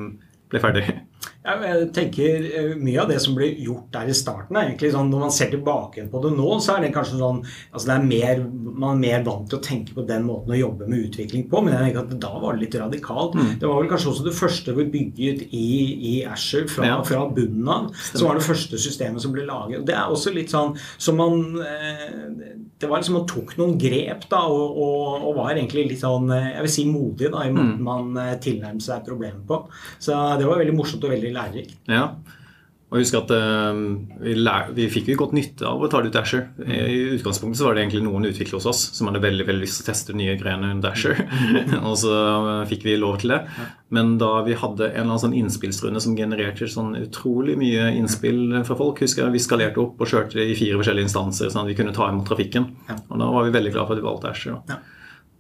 ble 0.53 0.63
ferdig. 0.63 0.87
Jeg 1.45 1.89
tenker 1.93 2.45
eh, 2.57 2.71
Mye 2.81 3.03
av 3.03 3.11
det 3.13 3.19
som 3.21 3.35
ble 3.37 3.51
gjort 3.61 3.91
der 3.93 4.09
i 4.09 4.17
starten, 4.17 4.57
er 4.57 4.71
egentlig 4.71 4.95
sånn, 4.95 5.11
når 5.13 5.25
man 5.27 5.35
ser 5.35 5.51
tilbake 5.53 6.07
på 6.09 6.23
det 6.25 6.31
nå, 6.39 6.47
så 6.65 6.77
er 6.77 6.87
det 6.87 6.95
kanskje 6.95 7.21
sånn 7.21 7.43
altså 7.45 7.91
det 7.91 7.97
er 7.97 8.07
mer, 8.09 8.41
Man 8.65 8.97
er 8.97 9.03
mer 9.03 9.27
vant 9.27 9.51
til 9.51 9.61
å 9.61 9.65
tenke 9.65 9.97
på 9.97 10.07
den 10.09 10.25
måten 10.25 10.55
å 10.55 10.59
jobbe 10.59 10.89
med 10.89 11.05
utvikling 11.11 11.45
på, 11.51 11.61
men 11.61 11.77
jeg 11.77 11.85
tenker 11.85 12.05
at 12.07 12.17
da 12.25 12.33
var 12.41 12.57
det 12.57 12.65
litt 12.65 12.79
radikalt. 12.81 13.37
Mm. 13.37 13.53
Det 13.61 13.69
var 13.69 13.83
vel 13.83 13.91
kanskje 13.93 14.11
også 14.15 14.27
det 14.27 14.35
første 14.39 14.77
vi 14.79 14.87
bygget 14.95 15.45
i, 15.51 15.69
i 15.95 16.15
Asher 16.29 16.65
fra, 16.71 16.89
ja. 16.89 16.99
fra 17.05 17.27
bunnen 17.37 17.69
av. 17.71 17.91
Som 18.15 18.31
var 18.31 18.41
det 18.41 18.47
første 18.47 18.81
systemet 18.81 19.25
som 19.25 19.35
ble 19.35 19.45
laget. 19.49 19.85
Det 19.89 19.97
er 19.97 20.13
også 20.13 20.33
litt 20.35 20.53
sånn 20.55 20.75
som 20.97 21.21
man 21.21 21.61
eh, 21.61 22.57
Det 22.85 22.91
var 22.91 23.01
liksom 23.01 23.19
Man 23.19 23.27
tok 23.31 23.57
noen 23.57 23.75
grep 23.81 24.29
da, 24.29 24.45
og, 24.45 24.77
og, 24.77 25.25
og, 25.25 25.31
var 25.39 25.55
egentlig 25.55 25.89
litt 25.95 26.03
sånn 26.05 26.29
eh, 26.35 26.51
jeg 26.53 26.67
vil 26.67 26.75
si 26.77 26.87
modig 26.91 27.33
da, 27.33 27.47
i 27.49 27.53
måten 27.55 27.81
mm. 27.81 27.89
man 27.89 28.41
tilnærmet 28.45 28.85
seg 28.85 29.05
problemet 29.07 29.45
på. 29.49 29.63
Så 29.99 30.15
det 30.39 30.49
var 30.49 30.61
veldig 30.61 30.77
morsomt 30.77 31.07
og 31.09 31.15
veldig 31.17 31.33
lærerikt. 31.35 31.79
Ja. 31.89 32.11
Og 32.95 33.01
husk 33.03 33.17
at 33.19 33.33
uh, 33.35 33.75
vi, 34.23 34.37
lær, 34.39 34.69
vi, 34.77 34.85
fikk 34.93 35.09
jo 35.11 35.17
godt 35.25 35.33
nytte 35.35 35.67
av 35.67 35.81
å 35.83 35.89
ta 35.91 35.99
det 35.99 36.13
ut 36.13 36.15
Dasher. 36.15 36.45
I 36.63 37.17
utgangspunktet 37.17 37.59
så 37.59 37.67
var 37.67 37.75
det 37.75 37.83
egentlig 37.83 38.05
noen 38.07 38.29
utviklere 38.29 38.61
hos 38.61 38.69
oss 38.71 38.83
som 38.95 39.09
hadde 39.11 39.23
veldig 39.25 39.49
veldig 39.49 39.65
lyst 39.65 39.81
til 39.81 39.83
å 39.83 39.89
teste 39.89 40.15
nye 40.15 40.37
greiene 40.39 40.77
Dasher. 40.85 41.19
og 41.89 41.97
så 41.99 42.13
uh, 42.15 42.51
fikk 42.71 42.87
vi 42.87 42.95
lov 43.03 43.19
til 43.19 43.35
det. 43.35 43.41
Men 43.95 44.15
da 44.23 44.31
vi 44.47 44.55
hadde 44.61 44.93
en 44.93 44.95
eller 44.95 45.09
annen 45.09 45.23
sånn 45.25 45.35
innspillsrunde 45.41 46.05
som 46.05 46.15
genererte 46.15 46.69
sånn 46.71 46.95
utrolig 47.01 47.57
mye 47.59 47.89
innspill 47.99 48.61
fra 48.67 48.77
folk 48.79 49.03
husker 49.03 49.25
jeg 49.25 49.35
Vi 49.35 49.43
skalerte 49.43 49.83
opp 49.83 49.99
og 49.99 50.11
kjørte 50.13 50.39
det 50.39 50.47
i 50.53 50.59
fire 50.59 50.79
forskjellige 50.79 51.09
instanser 51.09 51.51
sånn 51.51 51.65
at 51.65 51.73
vi 51.73 51.79
kunne 51.81 51.95
ta 51.97 52.07
imot 52.13 52.29
trafikken. 52.31 52.69
Og 53.09 53.19
da 53.19 53.33
var 53.35 53.49
vi 53.49 53.57
veldig 53.59 53.75
glad 53.75 53.89
for 53.89 53.97
at 53.97 54.05
vi 54.05 54.07
valgte 54.07 54.31
Dasher. 54.31 54.61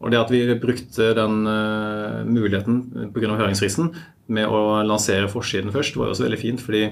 Og 0.02 0.11
det 0.11 0.18
at 0.18 0.32
vi 0.34 0.42
brukte 0.58 1.12
den 1.16 1.46
uh, 1.46 2.26
muligheten 2.26 2.82
pga. 3.14 3.37
høringsfristen 3.38 3.92
med 4.34 4.50
å 4.50 4.82
lansere 4.82 5.30
forsiden 5.30 5.70
først, 5.70 5.94
var 5.96 6.11
jo 6.11 6.16
også 6.16 6.26
veldig 6.26 6.40
fint. 6.40 6.64
fordi 6.64 6.88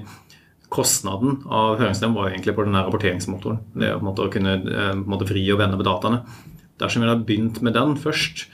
kostnaden 0.73 1.43
av 1.52 1.76
høringsnemnd 1.81 2.17
var 2.17 2.31
egentlig 2.31 2.55
på 2.57 2.64
den 2.67 2.79
rapporteringsmotoren. 2.79 3.61
Det 3.76 3.93
å, 3.95 4.00
måte, 4.05 4.25
å 4.25 4.33
kunne 4.33 4.57
uh, 4.64 4.95
måte, 4.97 5.29
vri 5.29 5.45
og 5.52 5.61
vende 5.61 5.79
på 5.81 5.87
dataene. 5.87 6.23
Dersom 6.81 7.05
vi 7.05 7.11
hadde 7.11 7.29
begynt 7.29 7.61
med 7.64 7.76
den 7.76 7.95
først, 8.00 8.47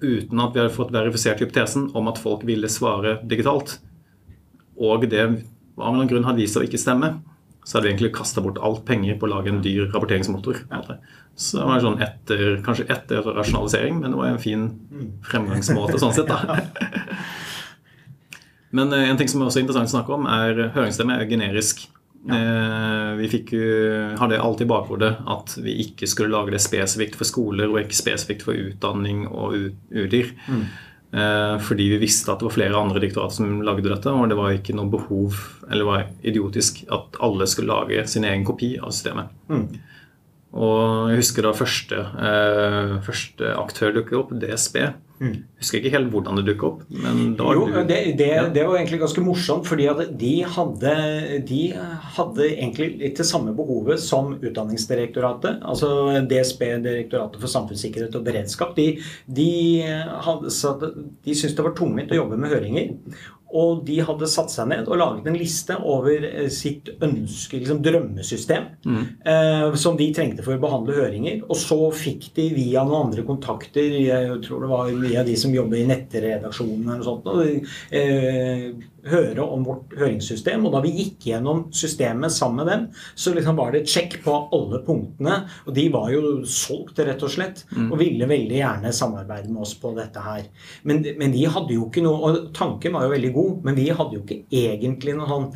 uten 0.00 0.40
at 0.42 0.56
vi 0.56 0.62
hadde 0.62 0.74
fått 0.74 0.94
verifisert 0.94 1.42
hypotesen 1.44 1.90
om 1.96 2.08
at 2.10 2.20
folk 2.20 2.44
ville 2.48 2.70
svare 2.72 3.18
digitalt, 3.28 3.78
og 4.76 5.06
det 5.08 5.22
av 5.22 5.36
en 5.36 5.86
annen 5.90 6.08
grunn 6.08 6.26
hadde 6.28 6.42
vist 6.42 6.56
seg 6.56 6.64
å 6.64 6.68
ikke 6.68 6.80
stemme, 6.80 7.14
så 7.66 7.76
hadde 7.76 7.88
vi 7.88 7.92
egentlig 7.94 8.14
kasta 8.16 8.42
bort 8.44 8.60
alt 8.62 8.84
penger 8.88 9.16
på 9.18 9.26
å 9.26 9.32
lage 9.32 9.50
en 9.50 9.62
dyr 9.64 9.88
rapporteringsmotor. 9.90 10.60
Så 11.36 11.58
det 11.58 11.66
var 11.66 11.82
sånn 11.82 11.98
etter, 12.04 12.44
kanskje 12.64 12.86
etter 12.94 13.26
rasjonalisering, 13.26 13.98
men 14.00 14.14
det 14.14 14.20
var 14.20 14.30
en 14.30 14.40
fin 14.40 14.68
fremgangsmåte 15.26 15.98
sånn 16.00 16.14
sett. 16.16 16.30
da. 16.30 16.60
Men 18.74 18.92
eh, 18.92 19.08
en 19.10 19.20
ting 19.20 19.30
som 19.30 19.42
er 19.42 19.50
også 19.50 19.62
interessant 19.62 19.92
å 19.92 19.96
snakke 19.98 20.16
om, 20.16 20.26
er 20.30 20.72
høringsstemme 20.74 21.18
er 21.20 21.30
generisk. 21.30 21.86
Ja. 22.26 22.40
Eh, 22.40 23.12
vi 23.20 23.30
fikk, 23.30 23.52
hadde 24.18 24.40
alltid 24.42 24.66
i 24.66 24.72
bakhodet 24.72 25.12
at 25.30 25.54
vi 25.62 25.76
ikke 25.84 26.08
skulle 26.10 26.34
lage 26.34 26.56
det 26.56 26.64
spesifikt 26.64 27.14
for 27.18 27.28
skoler 27.28 27.70
og 27.70 27.84
ikke 27.84 28.00
spesifikt 28.00 28.46
for 28.46 28.58
utdanning 28.58 29.26
og 29.30 29.54
UDIR. 29.94 30.34
Mm. 30.50 30.66
Eh, 31.16 31.58
fordi 31.62 31.88
vi 31.88 31.98
visste 32.02 32.32
at 32.32 32.42
det 32.42 32.48
var 32.48 32.56
flere 32.56 32.78
andre 32.78 33.00
diktorater 33.00 33.38
som 33.38 33.60
lagde 33.64 33.88
dette, 33.88 34.10
og 34.10 34.28
det 34.28 34.38
var 34.38 34.52
ikke 34.56 34.74
noe 34.76 34.90
behov 34.90 35.38
eller 35.70 35.88
var 35.88 36.08
idiotisk 36.26 36.82
at 36.92 37.16
alle 37.22 37.46
skulle 37.48 37.72
lage 37.72 38.02
sin 38.10 38.26
egen 38.26 38.44
kopi 38.46 38.74
av 38.80 38.92
systemet. 38.92 39.30
Mm. 39.48 39.68
Og 40.56 41.12
jeg 41.12 41.20
husker 41.20 41.46
da 41.46 41.54
første, 41.56 42.02
eh, 42.26 42.96
første 43.06 43.54
aktør 43.54 43.94
dukket 43.96 44.18
opp, 44.18 44.34
DSB. 44.34 44.76
Mm. 45.16 45.36
Husker 45.60 45.80
ikke 45.80 45.92
helt 45.94 46.10
hvordan 46.12 46.36
det 46.38 46.44
dukket 46.50 46.66
opp. 46.68 46.80
Men 46.92 47.34
da 47.38 47.52
jo, 47.56 47.64
det, 47.88 47.98
det, 48.18 48.28
ja. 48.28 48.46
det, 48.52 48.64
var 48.68 48.76
egentlig 48.76 49.00
ganske 49.00 49.24
morsomt, 49.24 49.64
fordi 49.68 49.86
at 49.88 50.02
de 50.20 50.32
hadde, 50.56 50.94
de 51.48 51.60
hadde 52.18 52.48
egentlig 52.50 52.90
litt 53.00 53.20
det 53.20 53.28
samme 53.28 53.54
behovet 53.56 54.02
som 54.02 54.34
Utdanningsdirektoratet. 54.36 55.62
Altså 55.64 55.90
DSB, 56.28 56.66
Direktoratet 56.84 57.40
for 57.40 57.52
samfunnssikkerhet 57.52 58.18
og 58.18 58.26
beredskap. 58.26 58.76
De, 58.76 58.98
de, 59.38 59.50
hadde, 60.26 60.52
de 60.52 61.38
syntes 61.38 61.56
det 61.56 61.64
var 61.64 61.76
tungvint 61.78 62.12
å 62.12 62.20
jobbe 62.20 62.40
med 62.40 62.52
høringer. 62.52 62.92
Og 63.54 63.84
de 63.86 64.00
hadde 64.02 64.26
satt 64.30 64.50
seg 64.50 64.66
ned 64.72 64.88
og 64.90 64.98
laget 64.98 65.28
en 65.30 65.38
liste 65.38 65.76
over 65.78 66.24
eh, 66.26 66.48
sitt 66.52 66.90
ønske, 66.96 67.60
liksom 67.60 67.78
drømmesystem, 67.84 68.66
mm. 68.82 69.04
eh, 69.22 69.66
som 69.78 69.98
de 69.98 70.08
trengte 70.16 70.42
for 70.42 70.56
å 70.56 70.62
behandle 70.62 70.96
høringer. 70.96 71.44
Og 71.46 71.60
så 71.60 71.78
fikk 71.94 72.32
de 72.38 72.48
via 72.56 72.82
noen 72.82 73.06
andre 73.06 73.26
kontakter, 73.28 74.00
jeg 74.02 74.40
tror 74.46 74.64
det 74.64 74.72
var 74.72 74.90
via 75.06 75.24
de 75.26 75.38
som 75.38 75.54
jobber 75.54 75.78
i 75.78 75.86
nettredaksjonen 75.88 76.82
eller 76.88 77.04
noe 77.04 77.06
sånt, 77.06 77.30
og, 77.30 77.72
eh, 77.94 78.70
høre 79.10 79.44
om 79.44 79.64
vårt 79.66 79.94
høringssystem. 79.98 80.64
Og 80.66 80.74
da 80.74 80.82
vi 80.84 80.94
gikk 80.96 81.28
gjennom 81.30 81.66
systemet 81.74 82.34
sammen 82.34 82.62
med 82.62 82.70
dem, 82.72 82.84
så 83.14 83.34
liksom 83.36 83.58
var 83.58 83.72
det 83.72 83.84
et 83.84 83.92
sjekk 83.92 84.18
på 84.24 84.36
alle 84.56 84.82
punktene. 84.86 85.38
Og 85.66 85.76
de 85.76 85.86
var 85.94 86.10
jo 86.14 86.22
solgt, 86.48 87.00
rett 87.06 87.22
og 87.22 87.32
slett, 87.32 87.64
mm. 87.72 87.88
og 87.90 88.00
ville 88.00 88.30
veldig 88.30 88.60
gjerne 88.60 88.94
samarbeide 88.96 89.52
med 89.52 89.64
oss 89.66 89.76
på 89.80 89.92
dette 89.96 90.22
her. 90.22 90.46
Men, 90.88 91.04
men 91.20 91.34
de 91.34 91.46
hadde 91.50 91.76
jo 91.76 91.88
ikke 91.88 92.02
noe 92.04 92.14
Og 92.26 92.36
tanken 92.56 92.94
var 92.96 93.06
jo 93.06 93.12
veldig 93.12 93.32
god, 93.34 93.58
men 93.66 93.76
vi 93.78 93.88
hadde 93.90 94.16
jo 94.16 94.22
ikke 94.24 94.42
egentlig 94.56 95.16
noe 95.16 95.28
sånn 95.30 95.50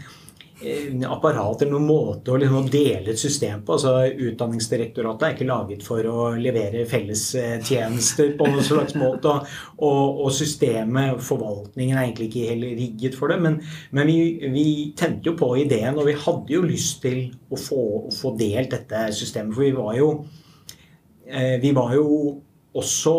Eh, 0.62 1.10
apparat 1.10 1.62
eller 1.62 1.72
noen 1.72 1.86
måte 1.88 2.34
å 2.34 2.38
liksom 2.40 2.66
dele 2.68 3.14
et 3.14 3.20
system 3.20 3.62
på. 3.64 3.78
altså 3.78 4.10
Utdanningsdirektoratet 4.28 5.24
er 5.24 5.36
ikke 5.36 5.46
laget 5.48 5.84
for 5.86 6.04
å 6.04 6.26
levere 6.36 6.82
fellestjenester 6.88 8.34
på 8.36 8.48
noen 8.50 8.66
slags 8.66 8.96
måte. 9.00 9.32
Og, 9.78 10.20
og, 10.20 10.28
systemet, 10.36 11.16
forvaltningen, 11.24 11.96
er 11.96 12.10
egentlig 12.10 12.28
ikke 12.28 12.50
helt 12.50 12.68
rigget 12.82 13.16
for 13.16 13.32
det. 13.32 13.40
Men, 13.40 13.56
men 13.96 14.12
vi, 14.12 14.18
vi, 14.52 14.66
tente 15.00 15.32
jo 15.32 15.36
på 15.40 15.54
ideen, 15.62 15.96
og 15.96 16.10
vi 16.10 16.18
hadde 16.26 16.52
jo 16.52 16.62
lyst 16.66 17.00
til 17.06 17.22
å 17.48 17.56
få, 17.56 17.82
å 18.10 18.14
få 18.14 18.36
delt 18.36 18.76
dette 18.76 19.08
systemet. 19.16 19.56
For 19.56 19.64
vi 19.64 19.74
var 19.80 19.96
jo 19.96 20.12
eh, 21.24 21.56
Vi 21.62 21.72
var 21.76 21.96
jo 21.96 22.06
også 22.76 23.14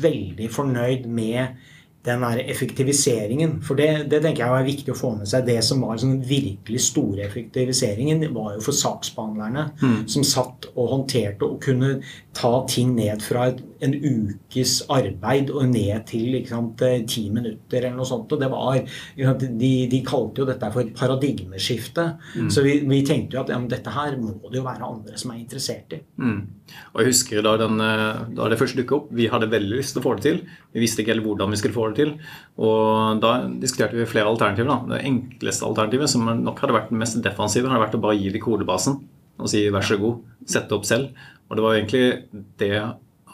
veldig 0.00 0.46
fornøyd 0.52 1.10
med 1.10 1.58
den 2.04 2.20
der 2.20 2.40
effektiviseringen. 2.50 3.56
For 3.64 3.78
det, 3.80 4.10
det, 4.12 4.20
tenker 4.24 4.44
jeg 4.44 4.60
er 4.60 4.66
viktig 4.66 4.92
å 4.92 4.98
få 4.98 5.14
med 5.16 5.28
seg. 5.30 5.46
Det 5.48 5.56
som 5.64 5.80
var 5.84 5.96
den 6.02 6.18
virkelig 6.28 6.82
store 6.90 7.24
effektiviseringen, 7.24 8.26
var 8.34 8.56
jo 8.56 8.64
for 8.66 8.76
saksbehandlerne. 8.76 9.70
Mm. 9.80 10.02
Som 10.12 10.26
satt 10.28 10.68
og 10.74 10.90
håndterte 10.92 11.48
og 11.48 11.62
kunne 11.64 11.96
ta 12.36 12.52
ting 12.68 12.92
ned 12.98 13.24
fra 13.24 13.48
et, 13.52 13.62
en 13.84 13.94
ukes 13.94 14.76
arbeid 14.92 15.52
og 15.54 15.68
ned 15.70 16.06
til 16.08 16.36
sant, 16.48 16.82
ti 17.10 17.26
minutter 17.32 17.84
eller 17.84 17.98
noe 17.98 18.08
sånt. 18.08 18.32
Og 18.34 18.40
det 18.40 18.50
var, 18.52 18.80
de, 19.44 19.72
de 19.90 20.00
kalte 20.06 20.42
jo 20.42 20.48
dette 20.48 20.70
for 20.74 20.84
et 20.84 20.92
paradigmeskifte. 20.96 22.06
Mm. 22.34 22.50
Så 22.52 22.64
vi, 22.66 22.76
vi, 22.88 23.00
tenkte 23.06 23.38
jo 23.38 23.44
at 23.44 23.52
ja, 23.52 23.60
dette 23.70 23.94
her 23.94 24.18
må 24.20 24.36
det 24.48 24.60
jo 24.60 24.66
være 24.66 24.88
andre 24.88 25.20
som 25.20 25.34
er 25.34 25.40
interessert 25.42 25.96
i. 25.96 26.00
Mm. 26.20 26.40
Og 26.94 27.02
jeg 27.02 27.10
husker 27.12 27.44
da, 27.44 27.56
den, 27.60 27.80
da 28.36 28.50
det 28.50 28.60
først 28.60 28.78
dukket 28.78 28.96
opp, 28.98 29.10
vi 29.14 29.28
hadde 29.30 29.50
veldig 29.52 29.80
lyst 29.80 29.96
til 29.96 30.02
å 30.02 30.06
få 30.06 30.16
det 30.18 30.26
til. 30.26 30.40
Vi 30.74 30.84
visste 30.84 31.04
ikke 31.04 31.14
helt 31.14 31.26
hvordan 31.26 31.52
vi 31.52 31.60
skulle 31.60 31.76
få 31.76 31.90
det 31.90 32.00
til. 32.00 32.14
Og 32.64 33.20
da 33.22 33.34
diskuterte 33.62 33.98
vi 33.98 34.08
flere 34.08 34.30
alternativer. 34.30 34.70
Da. 34.70 34.96
Det 34.96 35.02
enkleste 35.10 35.68
alternativet, 35.68 36.12
som 36.12 36.30
nok 36.40 36.64
hadde 36.64 36.78
vært 36.78 36.94
det 36.94 37.02
mest 37.02 37.20
defensive, 37.24 37.70
hadde 37.70 37.84
vært 37.86 37.98
å 37.98 38.04
bare 38.04 38.18
gi 38.18 38.32
det 38.34 38.42
kodebasen 38.44 39.02
og 39.34 39.50
si 39.50 39.64
vær 39.72 39.82
så 39.82 39.96
god, 39.98 40.20
sette 40.46 40.76
opp 40.76 40.84
selv. 40.86 41.14
Og 41.48 41.58
det 41.58 41.64
var 41.64 41.76
egentlig 41.76 42.04
det 42.60 42.74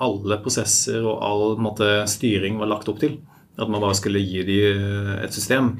alle 0.01 0.41
prosesser 0.43 1.05
og 1.05 1.21
all 1.25 1.57
måte, 1.63 1.89
styring 2.11 2.59
var 2.61 2.71
lagt 2.73 2.89
opp 2.93 3.01
til. 3.03 3.19
At 3.61 3.69
man 3.69 3.83
bare 3.83 3.99
skulle 3.99 4.23
gi 4.23 4.45
dem 4.47 5.17
et 5.21 5.37
system. 5.37 5.75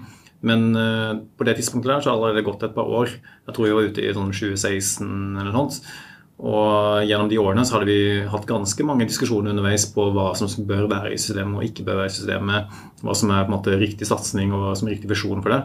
Men 0.47 0.71
uh, 0.77 1.21
på 1.37 1.45
det 1.45 1.59
tidspunktet 1.59 1.91
der 1.93 2.05
så 2.05 2.15
hadde 2.15 2.37
det 2.39 2.47
gått 2.47 2.63
et 2.65 2.77
par 2.77 2.89
år. 2.89 3.13
Jeg 3.47 3.57
tror 3.57 3.69
vi 3.69 3.75
var 3.77 3.91
ute 3.91 4.05
i 4.05 4.15
sånn 4.17 4.33
2016 4.33 5.11
eller 5.11 5.51
noe 5.51 5.59
sånt. 5.59 5.91
Og 6.41 7.05
gjennom 7.05 7.29
de 7.29 7.37
årene 7.37 7.67
så 7.69 7.77
hadde 7.77 7.91
vi 7.91 8.25
hatt 8.33 8.47
ganske 8.49 8.85
mange 8.89 9.05
diskusjoner 9.09 9.53
underveis 9.53 9.85
på 9.93 10.07
hva 10.15 10.31
som 10.39 10.49
bør 10.69 10.87
være 10.89 11.13
i 11.13 11.21
systemet 11.21 11.59
og 11.59 11.67
ikke 11.67 11.85
bør 11.85 12.01
være 12.01 12.13
i 12.13 12.17
systemet. 12.17 12.79
Hva 13.05 13.17
som 13.17 13.33
er 13.35 13.45
på 13.45 13.53
en 13.53 13.57
måte 13.59 13.77
riktig 13.81 14.09
satsing 14.09 14.55
og 14.57 14.65
hva 14.65 14.73
som 14.79 14.89
er 14.89 14.97
riktig 14.97 15.11
visjon 15.13 15.45
for 15.45 15.53
det. 15.53 15.61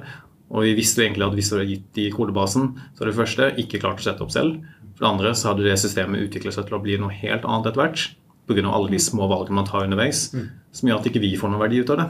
Og 0.51 0.67
vi 0.67 0.75
visste 0.77 0.99
jo 0.99 1.07
egentlig 1.07 1.25
at 1.29 1.37
hvis 1.37 1.51
vi 1.51 1.57
hadde 1.57 1.71
gitt 1.71 1.87
de 1.95 2.09
kodebasen, 2.13 2.67
så 2.91 3.01
hadde 3.01 3.13
det 3.13 3.21
første 3.21 3.47
ikke 3.63 3.81
klart 3.85 4.03
å 4.03 4.07
sette 4.09 4.25
opp 4.25 4.35
selv. 4.35 4.59
For 4.97 5.05
det 5.05 5.11
andre 5.13 5.31
så 5.35 5.53
hadde 5.53 5.65
det 5.65 5.79
systemet 5.79 6.27
utviklet 6.27 6.57
seg 6.57 6.67
til 6.67 6.77
å 6.77 6.83
bli 6.83 6.99
noe 6.99 7.15
helt 7.23 7.47
annet 7.47 7.71
etter 7.71 7.81
hvert. 7.81 8.03
Pga. 8.45 8.67
alle 8.69 8.91
de 8.91 8.99
små 9.01 9.27
valgene 9.31 9.57
man 9.57 9.67
tar 9.67 9.87
underveis. 9.87 10.27
Mm. 10.33 10.47
Som 10.75 10.89
gjør 10.89 11.01
at 11.01 11.09
ikke 11.09 11.23
vi 11.23 11.35
får 11.39 11.51
noen 11.51 11.63
verdi 11.63 11.81
ut 11.81 11.93
av 11.93 12.01
det. 12.01 12.07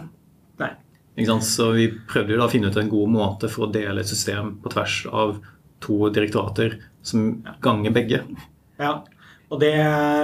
Nei. 0.63 0.71
Så 1.45 1.69
vi 1.77 1.87
prøvde 2.09 2.35
jo 2.35 2.39
da 2.41 2.49
å 2.49 2.51
finne 2.51 2.71
ut 2.71 2.79
en 2.79 2.91
god 2.91 3.11
måte 3.13 3.49
for 3.51 3.67
å 3.67 3.71
dele 3.71 4.03
et 4.03 4.11
system 4.11 4.57
på 4.63 4.73
tvers 4.73 4.97
av 5.11 5.37
to 5.85 6.09
direktorater 6.11 6.79
som 7.05 7.43
ganger 7.63 7.93
begge. 7.95 8.23
Ja. 8.81 8.97
Og 9.53 9.59
det 9.61 9.75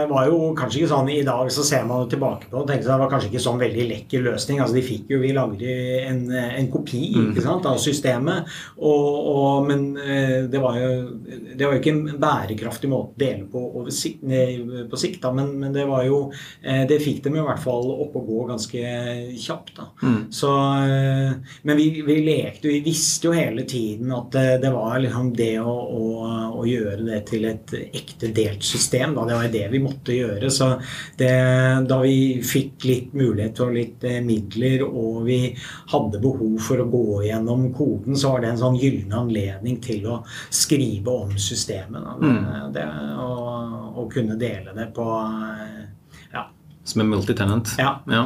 var 0.10 0.28
jo 0.30 0.52
kanskje 0.58 0.82
ikke 0.82 0.92
sånn 0.92 1.10
I 1.14 1.22
dag 1.26 1.52
så 1.54 1.66
ser 1.66 1.86
man 1.90 2.08
tilbake 2.10 2.50
på 2.50 2.62
og 2.62 2.68
tenker 2.70 2.86
seg 2.86 2.96
det 2.96 3.02
var 3.04 3.12
kanskje 3.12 3.30
ikke 3.30 3.44
sånn 3.44 3.62
veldig 3.62 3.86
lekker 3.92 4.24
løsning. 4.26 4.62
altså 4.62 4.78
de 4.78 4.84
fikk 4.86 5.12
jo, 5.14 5.20
Vi 5.22 5.34
lagde 5.36 5.76
en, 6.08 6.24
en 6.32 6.70
kopi 6.74 7.04
mm. 7.14 7.28
ikke 7.32 7.46
sant, 7.46 7.68
av 7.70 7.78
systemet. 7.82 8.50
Og, 8.82 9.08
og, 9.32 9.68
men 9.70 9.86
eh, 10.02 10.38
det 10.52 10.62
var 10.62 10.80
jo 10.80 10.90
det 11.22 11.62
var 11.62 11.76
jo 11.76 11.82
ikke 11.82 11.94
en 11.94 12.22
bærekraftig 12.22 12.90
måte 12.92 13.14
å 13.14 13.22
dele 13.22 13.48
på 13.52 13.86
sikt, 13.94 14.24
på 14.92 15.00
sikt. 15.00 15.22
da, 15.24 15.32
men, 15.36 15.54
men, 15.62 15.74
det 15.76 15.86
var 15.90 16.06
jo 16.08 16.24
eh, 16.64 16.84
Det 16.90 17.00
fikk 17.04 17.24
dem 17.26 17.38
i 17.38 17.46
hvert 17.46 17.62
fall 17.62 17.92
opp 17.92 18.18
og 18.18 18.28
gå 18.28 18.48
ganske 18.50 18.96
kjapt. 19.38 19.74
da. 19.78 19.88
Mm. 20.02 20.20
Så, 20.34 20.52
eh, 20.88 21.56
men 21.68 21.80
vi, 21.80 21.88
vi 22.08 22.18
lekte 22.26 22.72
Vi 22.72 22.82
visste 22.86 23.30
jo 23.30 23.36
hele 23.38 23.66
tiden 23.70 24.12
at 24.16 24.32
det, 24.34 24.48
det 24.66 24.74
var 24.74 25.00
liksom 25.04 25.32
det 25.38 25.54
å, 25.62 25.72
å, 25.72 26.10
å 26.62 26.66
gjøre 26.68 27.06
det 27.06 27.22
til 27.30 27.48
et 27.50 27.76
ekte 27.92 28.32
delt 28.36 28.66
system 28.66 29.11
da. 29.16 29.26
Det 29.28 29.38
var 29.38 29.52
det 29.54 29.64
vi 29.72 29.82
måtte 29.84 30.16
gjøre. 30.16 30.50
Så 30.54 30.70
det, 31.18 31.32
da 31.90 32.00
vi 32.04 32.42
fikk 32.46 32.88
litt 32.90 33.16
mulighet 33.18 33.62
og 33.64 33.74
litt 33.76 34.06
eh, 34.08 34.20
midler, 34.26 34.86
og 34.88 35.24
vi 35.28 35.40
hadde 35.94 36.22
behov 36.24 36.58
for 36.64 36.84
å 36.84 36.90
gå 36.92 37.06
gjennom 37.28 37.70
koden, 37.76 38.18
så 38.18 38.36
var 38.36 38.46
det 38.46 38.54
en 38.54 38.62
sånn 38.62 38.80
gyllen 38.82 39.16
anledning 39.22 39.80
til 39.84 40.08
å 40.12 40.20
skrive 40.50 41.18
om 41.26 41.34
systemet. 41.40 42.08
Mm. 42.22 42.46
Det, 42.76 42.86
og, 43.22 43.50
og, 43.96 44.06
kunne 44.12 44.36
dele 44.40 44.76
det 44.76 44.90
på 44.96 45.08
eh, 45.16 45.82
ja. 46.34 46.48
Som 46.84 47.06
en 47.06 47.12
multitenant? 47.14 47.76
Ja. 47.80 48.00
ja. 48.10 48.26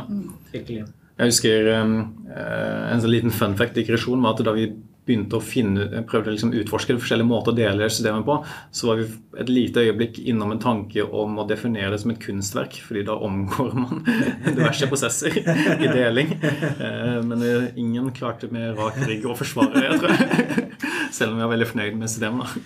Virkelig. 0.53 0.85
Jeg 1.15 1.31
husker 1.31 1.69
um, 1.79 1.93
en 2.27 2.99
sånn 2.99 3.13
liten 3.13 3.31
fun 3.31 3.53
fact-digresjon 3.55 4.23
var 4.23 4.35
at 4.35 4.41
da 4.43 4.51
vi 4.55 4.65
begynte 5.05 5.37
å 5.37 5.43
finne, 5.43 5.85
prøvde 6.09 6.31
å 6.31 6.33
liksom 6.33 6.53
utforske 6.57 6.95
forskjellige 6.97 7.29
måter 7.29 7.53
å 7.53 7.57
dele 7.57 7.89
systemet 7.91 8.25
på, 8.25 8.39
så 8.73 8.89
var 8.89 9.01
vi 9.01 9.07
et 9.41 9.51
lite 9.51 9.83
øyeblikk 9.85 10.17
innom 10.31 10.55
en 10.55 10.61
tanke 10.63 11.05
om 11.05 11.37
å 11.41 11.45
definere 11.49 11.91
det 11.93 12.01
som 12.01 12.13
et 12.13 12.21
kunstverk, 12.23 12.79
fordi 12.87 13.05
da 13.05 13.17
omgår 13.27 13.75
man 13.77 14.01
diverse 14.47 14.89
prosesser 14.89 15.37
i 15.37 15.91
deling. 15.91 16.33
Eh, 16.41 17.19
men 17.25 17.45
ingen 17.75 18.09
klarte 18.15 18.49
med 18.53 18.73
rak 18.79 18.97
rygg 19.05 19.27
å 19.29 19.37
forsvare 19.37 19.85
det, 19.85 19.99
tror 20.01 20.15
jeg. 20.15 20.69
Selv 21.15 21.31
om 21.31 21.39
vi 21.39 21.45
var 21.45 21.53
veldig 21.53 21.69
fornøyd 21.69 21.99
med 22.01 22.11
systemet. 22.11 22.57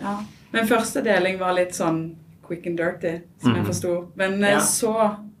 Ja. 0.00 0.18
Men 0.52 0.68
første 0.70 1.02
deling 1.04 1.38
var 1.40 1.54
litt 1.56 1.74
sånn 1.76 2.06
quick 2.46 2.66
and 2.66 2.78
dirty, 2.78 3.18
som 3.42 3.56
jeg 3.56 3.66
forsto. 3.66 3.94
Men 4.18 4.38
eh, 4.42 4.56
ja. 4.56 4.62
så 4.62 4.94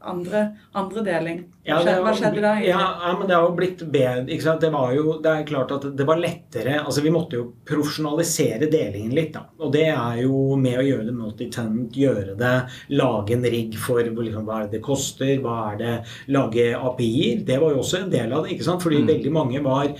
andre, 0.06 0.48
andre 0.76 1.04
deling. 1.06 1.44
Hva, 1.66 1.80
skjedde, 1.82 2.02
hva 2.04 2.12
skjedde 2.14 2.42
da? 2.44 2.52
Ja, 2.62 2.82
ja, 3.02 3.12
men 3.18 3.26
Det 3.28 3.34
har 3.34 3.46
jo 3.48 3.54
blitt 3.58 3.82
bedre. 3.82 4.26
ikke 4.30 4.44
sant? 4.44 4.60
Det 4.62 4.70
var 4.70 4.92
jo, 4.94 5.16
det 5.22 5.32
er 5.32 5.46
klart 5.48 5.72
at 5.74 5.86
det 5.98 6.06
var 6.06 6.20
lettere 6.20 6.76
altså 6.78 7.02
Vi 7.02 7.12
måtte 7.14 7.38
jo 7.40 7.46
profesjonalisere 7.66 8.68
delingen 8.70 9.14
litt. 9.16 9.32
da, 9.34 9.46
Og 9.58 9.72
det 9.74 9.88
er 9.90 10.22
jo 10.22 10.56
med 10.60 10.78
å 10.78 10.84
gjøre 10.86 11.06
det 11.08 11.16
multitenant, 11.16 11.96
gjøre 11.96 12.36
det, 12.38 12.54
lage 12.94 13.34
en 13.34 13.46
rigg 13.56 13.74
for 13.80 14.02
liksom, 14.02 14.46
hva 14.46 14.60
er 14.60 14.68
det 14.68 14.76
det 14.76 14.82
koster, 14.84 15.32
hva 15.42 15.56
er 15.72 15.80
det 15.80 15.94
Lage 16.34 16.68
API-er. 16.76 17.42
Det 17.46 17.58
var 17.60 17.74
jo 17.74 17.82
også 17.82 18.02
en 18.02 18.10
del 18.12 18.32
av 18.32 18.44
det. 18.44 18.54
ikke 18.54 18.66
sant? 18.66 18.82
Fordi 18.82 19.02
mm. 19.02 19.10
veldig 19.10 19.32
mange 19.34 19.62
var 19.64 19.90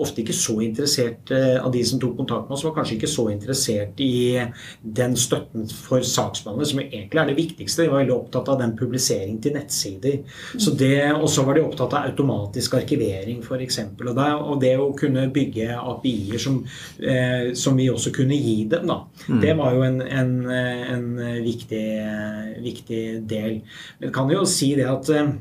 ofte 0.00 0.22
ikke 0.22 0.36
så 0.36 0.58
interessert 0.64 1.30
eh, 1.34 1.56
av 1.60 1.72
de 1.74 1.84
som 1.86 2.00
tok 2.00 2.16
kontakt 2.22 2.48
med 2.48 2.56
oss, 2.56 2.64
var 2.64 2.76
kanskje 2.78 2.96
ikke 2.96 3.10
så 3.10 3.28
interessert 3.32 4.00
i 4.00 4.40
den 4.80 5.16
støtten 5.18 5.68
for 5.68 6.04
saksbehandlere, 6.04 6.70
som 6.70 6.82
egentlig 6.84 7.22
er 7.22 7.30
det 7.30 7.38
viktigste. 7.38 7.84
De 7.84 7.92
var 7.92 8.02
veldig 8.04 8.16
opptatt 8.16 8.50
av 8.52 8.60
den 8.62 8.76
publisering 8.78 9.40
til 9.42 9.56
nettsider. 9.56 10.22
Så 10.56 10.72
det 10.78 10.85
og 11.16 11.26
så 11.32 11.44
var 11.46 11.56
de 11.56 11.64
opptatt 11.64 11.94
av 11.96 12.08
automatisk 12.10 12.76
arkivering, 12.78 13.42
f.eks. 13.44 13.80
Og, 13.96 14.20
og 14.20 14.60
det 14.62 14.74
å 14.80 14.90
kunne 14.98 15.26
bygge 15.32 15.74
API-er 15.76 16.42
som, 16.42 16.60
eh, 17.00 17.52
som, 17.58 17.76
vi 17.78 17.90
også 17.92 18.12
kunne 18.16 18.38
gi 18.38 18.56
dem, 18.70 18.88
da. 18.90 19.02
Mm. 19.26 19.42
Det 19.42 19.56
var 19.58 19.76
jo 19.76 19.84
en, 19.86 20.00
en, 20.06 20.32
en 20.96 21.06
viktig, 21.44 21.84
viktig, 22.64 23.04
del. 23.28 23.60
Men 24.00 24.16
kan 24.16 24.32
jo 24.32 24.46
si 24.48 24.74
det 24.78 24.88
at 24.90 25.12
eh, 25.14 25.36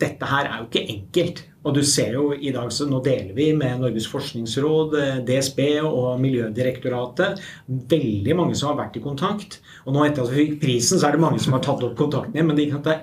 dette 0.00 0.32
her 0.32 0.48
er 0.48 0.60
jo 0.60 0.68
ikke 0.70 0.88
enkelt. 0.96 1.46
Og 1.60 1.74
du 1.76 1.82
ser 1.84 2.14
jo 2.16 2.30
i 2.32 2.52
dag, 2.54 2.70
så 2.72 2.86
Nå 2.88 3.02
deler 3.04 3.34
vi 3.36 3.50
med 3.56 3.82
Norges 3.82 4.06
forskningsråd, 4.08 4.94
eh, 4.96 5.18
DSB 5.28 5.60
og 5.84 6.20
Miljødirektoratet. 6.22 7.42
Veldig 7.68 8.36
mange 8.36 8.56
som 8.56 8.70
har 8.70 8.78
vært 8.86 8.96
i 8.96 9.04
kontakt. 9.04 9.58
Og 9.84 9.92
nå 9.94 10.06
etter 10.06 10.24
at 10.24 10.32
vi 10.32 10.46
fikk 10.46 10.62
prisen, 10.62 11.00
så 11.00 11.08
er 11.08 11.18
det 11.18 11.24
mange 11.26 11.40
som 11.42 11.56
har 11.56 11.64
tatt 11.64 11.84
opp 11.84 11.98
kontakten 11.98 12.38
igjen. 12.38 12.48
Men 12.48 12.56
det, 12.56 12.96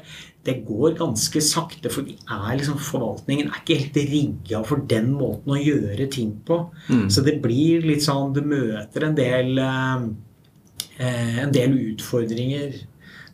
det 0.47 0.61
går 0.67 0.95
ganske 0.99 1.41
sakte, 1.43 1.91
for 1.91 2.07
liksom, 2.07 2.79
forvaltningen 2.79 3.49
er 3.49 3.61
ikke 3.61 3.79
helt 3.81 3.97
rigga 4.13 4.61
for 4.67 4.85
den 4.89 5.11
måten 5.17 5.55
å 5.55 5.59
gjøre 5.59 6.07
ting 6.13 6.37
på. 6.47 6.61
Mm. 6.87 7.07
Så 7.11 7.23
det 7.25 7.39
blir 7.43 7.83
litt 7.83 8.05
sånn 8.05 8.35
Du 8.35 8.39
møter 8.47 9.07
en 9.07 9.17
del, 9.17 9.59
eh, 9.59 11.41
en 11.43 11.51
del 11.55 11.75
utfordringer. 11.91 12.79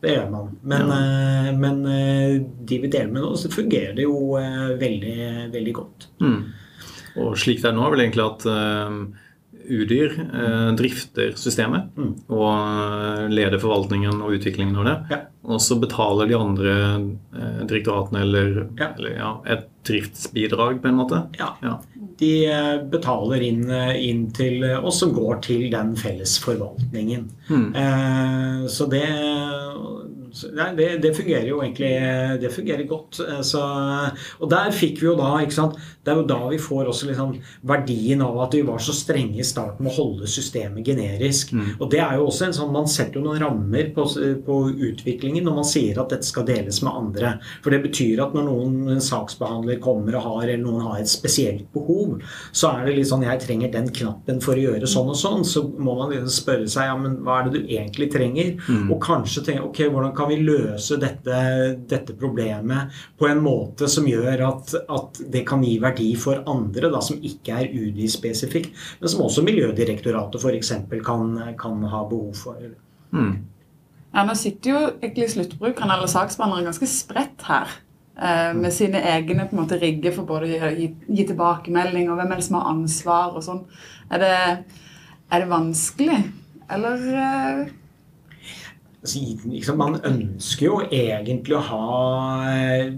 Det 0.04 0.18
gjør 0.18 0.32
man. 0.34 0.50
Men, 0.68 0.90
ja. 0.90 0.98
eh, 0.98 1.52
men 1.56 1.86
eh, 1.88 2.42
de 2.42 2.82
vi 2.84 2.90
deler 2.92 3.14
med 3.14 3.24
nå, 3.24 3.36
så 3.40 3.54
fungerer 3.54 3.94
det 3.96 4.08
jo 4.08 4.34
eh, 4.42 4.74
veldig, 4.82 5.20
veldig 5.54 5.76
godt. 5.78 6.10
Mm. 6.24 6.40
Og 7.24 7.38
slik 7.40 7.62
det 7.62 7.70
er 7.70 7.78
nå, 7.78 7.86
er 7.86 7.94
vel 7.94 8.04
egentlig 8.08 8.26
at 8.26 8.48
eh, 8.50 8.98
Udyr 9.64 10.18
eh, 10.20 10.72
drifter 10.76 11.36
systemet 11.40 11.94
mm. 11.98 12.10
og 12.28 12.50
eh, 12.52 13.28
leder 13.32 13.62
forvaltningen 13.62 14.20
og 14.20 14.36
utviklingen 14.38 14.76
av 14.82 14.88
det. 14.90 14.96
Ja. 15.14 15.20
Og 15.44 15.62
så 15.64 15.78
betaler 15.80 16.28
de 16.30 16.36
andre 16.38 16.74
eh, 17.00 17.62
direktoratene 17.70 18.24
eller, 18.26 18.50
ja. 18.80 18.90
eller 18.98 19.16
ja, 19.16 19.32
et 19.56 19.70
driftsbidrag, 19.88 20.82
på 20.82 20.88
en 20.88 21.00
måte. 21.00 21.22
Ja. 21.40 21.80
De 22.20 22.34
eh, 22.48 22.76
betaler 22.92 23.44
inn, 23.44 23.64
eh, 23.72 23.96
inn, 24.10 24.26
til 24.36 24.64
oss 24.80 25.02
som 25.04 25.14
går 25.16 25.42
til 25.48 25.70
den 25.74 25.96
felles 26.00 26.38
forvaltningen. 26.44 27.30
Mm. 27.50 27.68
Eh, 27.76 28.68
så 28.72 28.88
det 28.92 29.08
Nei, 30.54 30.70
det, 30.78 30.88
det, 31.04 31.12
fungerer 31.14 31.48
jo 31.48 31.60
egentlig 31.62 31.92
det 32.42 32.50
fungerer 32.54 32.88
godt. 32.90 33.20
Eh, 33.22 33.42
så, 33.46 33.62
og 34.40 34.50
der 34.50 34.74
fikk 34.74 35.02
vi 35.02 35.10
jo 35.10 35.16
da 35.20 35.36
ikke 35.44 35.58
sant, 35.58 35.78
Det 36.04 36.12
er 36.12 36.20
jo 36.20 36.26
da 36.28 36.40
vi 36.52 36.60
får 36.60 36.90
også 36.90 37.08
liksom 37.08 37.36
verdien 37.70 38.22
av 38.26 38.40
at 38.44 38.56
vi 38.58 38.64
var 38.66 38.82
så 38.84 38.96
strenge 38.96 39.40
i 39.40 39.46
starten 39.48 39.86
med 39.86 39.94
å 39.94 39.96
holde 39.96 40.30
systemet 40.30 40.86
generisk. 40.88 41.54
Mm. 41.54 41.78
Og 41.78 41.92
det 41.94 42.02
er 42.04 42.18
jo 42.18 42.28
også 42.28 42.48
en 42.48 42.58
sånn 42.58 42.74
Man 42.74 42.90
setter 42.90 43.20
jo 43.20 43.28
noen 43.28 43.44
rammer 43.44 43.92
på, 43.96 44.08
på, 44.46 44.58
utviklingen 44.74 45.46
når 45.46 45.58
man 45.60 45.68
sier 45.68 46.00
at 46.02 46.12
dette 46.12 46.28
skal 46.28 46.48
deles 46.48 46.82
med 46.84 46.98
andre. 47.04 47.36
For 47.64 47.74
det 47.74 47.84
betyr 47.86 48.24
at 48.26 48.36
når 48.36 48.48
noen 48.50 49.04
saksbehandler 49.04 49.80
kommer 49.84 50.18
og 50.18 50.28
har, 50.28 50.48
eller 50.48 50.64
noen 50.64 50.88
har 50.88 51.00
et 51.00 51.12
spesielt 51.12 51.70
behov, 51.76 52.18
så 52.52 52.74
er 52.74 52.88
det 52.88 52.98
litt 52.98 53.12
sånn 53.12 53.26
Jeg 53.28 53.44
trenger 53.46 53.72
den 53.74 53.92
knappen 53.94 54.42
for 54.44 54.58
å 54.58 54.66
gjøre 54.66 54.90
sånn 54.90 55.14
og 55.14 55.20
sånn. 55.20 55.46
Så 55.48 55.66
må 55.78 55.96
man 56.00 56.12
liksom 56.12 56.34
spørre 56.34 56.68
seg 56.72 56.90
ja, 56.90 56.98
men 57.00 57.20
hva 57.24 57.40
er 57.40 57.48
det 57.48 57.62
du 57.62 57.74
egentlig 57.78 58.10
trenger? 58.14 58.56
Mm. 58.68 58.90
Og 58.92 59.00
kanskje 59.04 59.46
tenke 59.48 59.68
ok, 59.70 59.86
hvordan 59.94 60.14
kan 60.18 60.23
kan 60.24 60.32
vi 60.32 60.40
løse 60.40 60.98
dette, 61.02 61.38
dette 61.90 62.16
problemet 62.16 62.94
på 63.20 63.28
en 63.28 63.42
måte 63.44 63.90
som 63.92 64.08
gjør 64.08 64.46
at, 64.48 64.76
at, 64.88 65.20
det 65.34 65.44
kan 65.48 65.64
gi 65.66 65.76
verdi 65.84 66.10
for 66.20 66.44
andre, 66.50 66.88
da, 66.94 67.02
som 67.04 67.20
ikke 67.20 67.58
er 67.60 67.74
UDI-spesifikt, 67.74 68.72
men 69.02 69.12
som 69.12 69.26
også 69.26 69.44
Miljødirektoratet 69.44 70.40
f.eks. 70.40 70.72
Kan, 71.04 71.36
kan 71.60 71.84
ha 71.92 72.04
behov 72.08 72.38
for. 72.40 72.62
Mm. 73.12 73.34
Ja, 74.14 74.24
Nå 74.24 74.36
sitter 74.40 74.72
jo 74.72 74.82
egentlig 75.02 75.32
sluttbrukeren 75.34 75.92
eller 75.92 76.08
saksbehandleren 76.12 76.70
ganske 76.70 76.88
spredt 76.88 77.44
her. 77.50 77.76
Eh, 78.16 78.52
med 78.56 78.74
sine 78.74 79.02
egne 79.10 79.48
på 79.50 79.58
en 79.58 79.64
måte 79.64 79.80
rigger 79.82 80.14
for 80.16 80.30
både 80.30 80.56
å 80.62 80.72
gi, 80.78 80.92
gi 81.10 81.28
tilbakemelding 81.28 82.12
og 82.14 82.20
hvem 82.20 82.32
er 82.32 82.40
det 82.40 82.48
som 82.48 82.60
har 82.62 82.72
ansvar 82.72 83.36
og 83.36 83.44
sånn. 83.44 83.64
Er 84.14 84.24
det, 84.24 84.36
er 85.34 85.44
det 85.44 85.50
vanskelig, 85.52 86.20
eller 86.72 87.08
eh, 87.12 87.64
liksom, 89.04 89.78
Man 89.78 89.98
ønsker 90.06 90.66
jo 90.66 90.78
egentlig 90.88 91.56
å 91.58 91.64
ha 91.68 91.88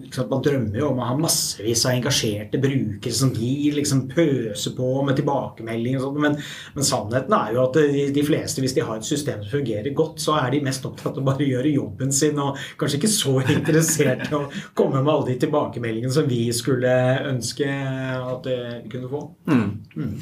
liksom, 0.03 0.29
Man 0.29 0.43
drømmer 0.45 0.79
jo 0.79 0.89
om 0.91 1.01
å 1.01 1.07
ha 1.09 1.17
massevis 1.17 1.85
av 1.87 1.95
engasjerte 1.95 2.61
brukere 2.61 3.15
som 3.15 3.33
gir 3.33 3.77
liksom 3.79 4.05
pøser 4.11 4.75
på 4.77 4.89
med 5.07 5.17
tilbakemelding. 5.19 5.97
og 5.97 6.05
sånt, 6.05 6.21
men, 6.21 6.37
men, 6.75 6.87
sannheten 6.87 7.37
er 7.37 7.55
jo 7.55 7.63
at 7.65 7.79
de, 7.79 8.05
de, 8.15 8.25
fleste, 8.25 8.61
hvis 8.63 8.77
de 8.77 8.85
har 8.85 9.01
et 9.01 9.09
system 9.09 9.43
som 9.43 9.57
fungerer 9.57 9.97
godt, 9.97 10.21
så 10.21 10.37
er 10.39 10.53
de 10.53 10.63
mest 10.65 10.85
opptatt 10.85 11.17
av 11.17 11.23
å 11.23 11.27
bare 11.31 11.49
gjøre 11.49 11.73
jobben 11.73 12.13
sin, 12.15 12.39
og 12.41 12.61
kanskje 12.79 13.01
ikke 13.01 13.13
så 13.15 13.35
interessert 13.57 14.29
i 14.29 14.37
å 14.37 14.45
komme 14.77 15.01
med 15.01 15.13
alle 15.13 15.33
de 15.33 15.39
tilbakemeldingene 15.45 16.15
som 16.15 16.29
vi 16.29 16.47
skulle 16.55 16.95
ønske 17.25 17.69
at 17.69 18.47
de 18.47 18.57
kunne 18.91 19.11
få. 19.11 19.27
Mm. 19.49 19.69
Mm. 19.95 20.17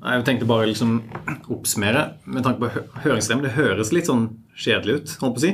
Jeg 0.00 0.24
tenkte 0.24 0.48
bare 0.48 0.68
liksom 0.70 0.94
oppsummere 1.52 2.06
med 2.24 2.44
tanke 2.44 2.62
på 2.62 2.84
høringsstemmen. 3.04 3.44
Det 3.44 3.56
høres 3.58 3.92
litt 3.92 4.08
sånn 4.08 4.30
kjedelig 4.58 4.96
ut, 4.96 5.12
holdt 5.22 5.36
på 5.36 5.42
å 5.42 5.44
si. 5.44 5.52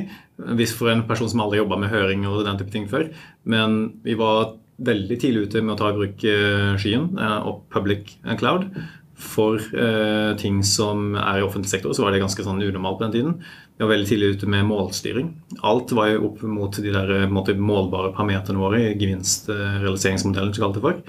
Hvis 0.59 0.75
for 0.77 0.91
en 0.91 1.05
person 1.09 1.29
som 1.31 1.41
aldri 1.43 1.61
jobba 1.61 1.79
med 1.81 1.91
høring 1.93 2.27
og 2.29 2.45
den 2.45 2.59
type 2.59 2.73
ting 2.73 2.87
før. 2.89 3.09
Men 3.49 3.99
vi 4.05 4.17
var 4.19 4.55
veldig 4.77 5.17
tidlig 5.21 5.47
ute 5.47 5.63
med 5.63 5.73
å 5.73 5.79
ta 5.79 5.89
i 5.91 5.97
bruk 5.97 6.23
eh, 6.29 6.75
skyen 6.77 7.09
eh, 7.17 7.37
og 7.49 7.65
public 7.73 8.17
cloud. 8.39 8.69
For 9.17 9.57
eh, 9.57 10.35
ting 10.37 10.59
som 10.61 11.15
er 11.17 11.39
i 11.39 11.45
offentlig 11.45 11.71
sektor, 11.71 11.95
så 11.97 12.05
var 12.05 12.13
det 12.13 12.21
ganske 12.21 12.43
sånn 12.45 12.61
unormalt 12.61 12.99
på 12.99 13.07
den 13.07 13.15
tiden. 13.15 13.39
Vi 13.77 13.85
var 13.85 13.95
veldig 13.95 14.09
tidlig 14.11 14.35
ute 14.35 14.49
med 14.53 14.67
målstyring. 14.69 15.31
Alt 15.65 15.93
var 15.97 16.11
jo 16.11 16.27
opp 16.29 16.43
mot 16.45 16.77
de 16.77 16.93
der 16.93 17.25
målbare 17.31 18.13
parameterne 18.13 18.61
våre 18.61 18.83
i 18.83 18.93
gevinstrealiseringsmodellen, 18.93 20.53
som. 20.53 21.01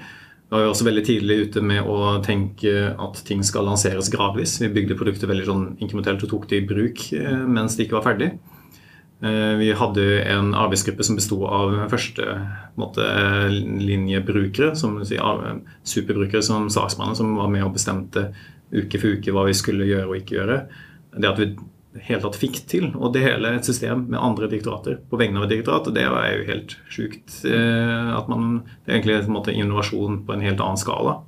Var 0.49 0.63
vi 0.63 0.69
også 0.71 0.87
veldig 0.87 1.03
tidlig 1.05 1.35
ute 1.45 1.61
med 1.61 1.85
å 1.85 2.17
tenke 2.25 2.71
at 2.97 3.19
ting 3.27 3.43
skal 3.45 3.67
lanseres 3.69 4.09
gradvis. 4.09 4.55
Vi 4.63 4.73
bygde 4.73 4.97
produktet 4.97 5.29
veldig 5.29 5.45
sånn 5.45 5.77
inkrementelt 5.77 6.23
og 6.25 6.31
tok 6.31 6.47
det 6.49 6.63
i 6.63 6.69
bruk 6.69 7.13
eh, 7.13 7.43
mens 7.45 7.77
det 7.77 7.85
ikke 7.85 7.99
var 7.99 8.07
ferdig. 8.07 8.29
Eh, 9.21 9.53
vi 9.61 9.69
hadde 9.75 10.23
en 10.31 10.55
arbeidsgruppe 10.57 11.03
som 11.05 11.15
besto 11.19 11.37
av 11.45 11.75
førstelinjebrukere, 11.91 14.75
som 14.79 15.03
superbrukere 15.03 16.41
som 16.45 16.69
saksmannen, 16.71 17.15
som 17.19 17.35
var 17.37 17.49
med 17.51 17.63
og 17.67 17.73
bestemte 17.75 18.31
uke 18.73 18.97
for 19.01 19.09
uke 19.17 19.31
hva 19.35 19.43
vi 19.49 19.55
skulle 19.57 19.89
gjøre 19.89 20.07
og 20.09 20.17
ikke 20.21 20.35
gjøre. 20.39 20.57
Det 21.19 21.29
at 21.29 21.39
vi 21.41 21.47
helt 21.97 22.21
tatt 22.21 22.37
fikk 22.37 22.59
til 22.69 22.91
å 22.93 23.09
dele 23.13 23.55
et 23.57 23.65
system 23.65 24.05
med 24.11 24.21
andre 24.21 24.49
direktorater 24.51 24.99
på 25.09 25.17
vegne 25.19 25.41
av 25.41 25.47
et 25.47 25.55
direktorat. 25.55 25.89
Det 25.95 26.05
er 26.05 26.35
jo 26.35 26.49
helt 26.51 26.75
sjukt. 26.91 27.39
Eh, 27.49 28.11
at 28.13 28.29
man, 28.29 28.63
Det 28.85 28.91
er 28.91 28.99
egentlig 28.99 29.17
en 29.23 29.33
måte, 29.33 29.55
innovasjon 29.55 30.23
på 30.25 30.33
en 30.33 30.45
helt 30.45 30.61
annen 30.61 30.77
skala. 30.77 31.21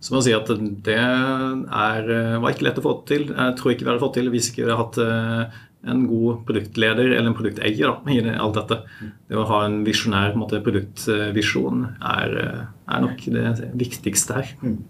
Så 0.00 0.12
man 0.12 0.22
sier 0.22 0.36
at 0.36 0.50
det 0.84 0.98
er, 0.98 2.10
eh, 2.10 2.38
var 2.38 2.50
ikke 2.50 2.66
lett 2.66 2.78
å 2.78 2.84
få 2.84 3.06
til. 3.06 3.30
Jeg 3.30 3.56
tror 3.56 3.72
ikke 3.72 3.84
vi 3.84 3.92
hadde 3.92 4.04
fått 4.04 4.14
til 4.18 4.30
hvis 4.30 4.50
ikke 4.50 4.64
vi 4.64 4.68
hadde 4.68 4.82
hatt 4.82 4.98
eh, 4.98 5.60
en 5.86 6.06
god 6.08 6.44
produktleder 6.48 7.12
eller 7.12 7.28
en 7.28 7.36
produkteier 7.36 7.86
da, 7.86 8.00
i 8.10 8.18
alt 8.34 8.54
dette. 8.54 8.82
Det 9.28 9.36
å 9.36 9.46
ha 9.46 9.64
en 9.64 9.84
visjonær 9.84 10.34
produktvisjon 10.34 11.86
er, 12.00 12.68
er, 12.88 13.00
nok 13.00 13.20
det 13.20 13.70
viktigste 13.76 14.40
her. 14.40 14.56
Mm. 14.64 14.82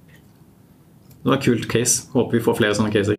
Det 1.24 1.28
var 1.28 1.36
et 1.36 1.44
kult 1.44 1.68
case. 1.68 2.08
Håper 2.14 2.38
vi 2.38 2.44
får 2.44 2.58
flere 2.60 2.78
sånne 2.78 2.94
caser. 2.94 3.18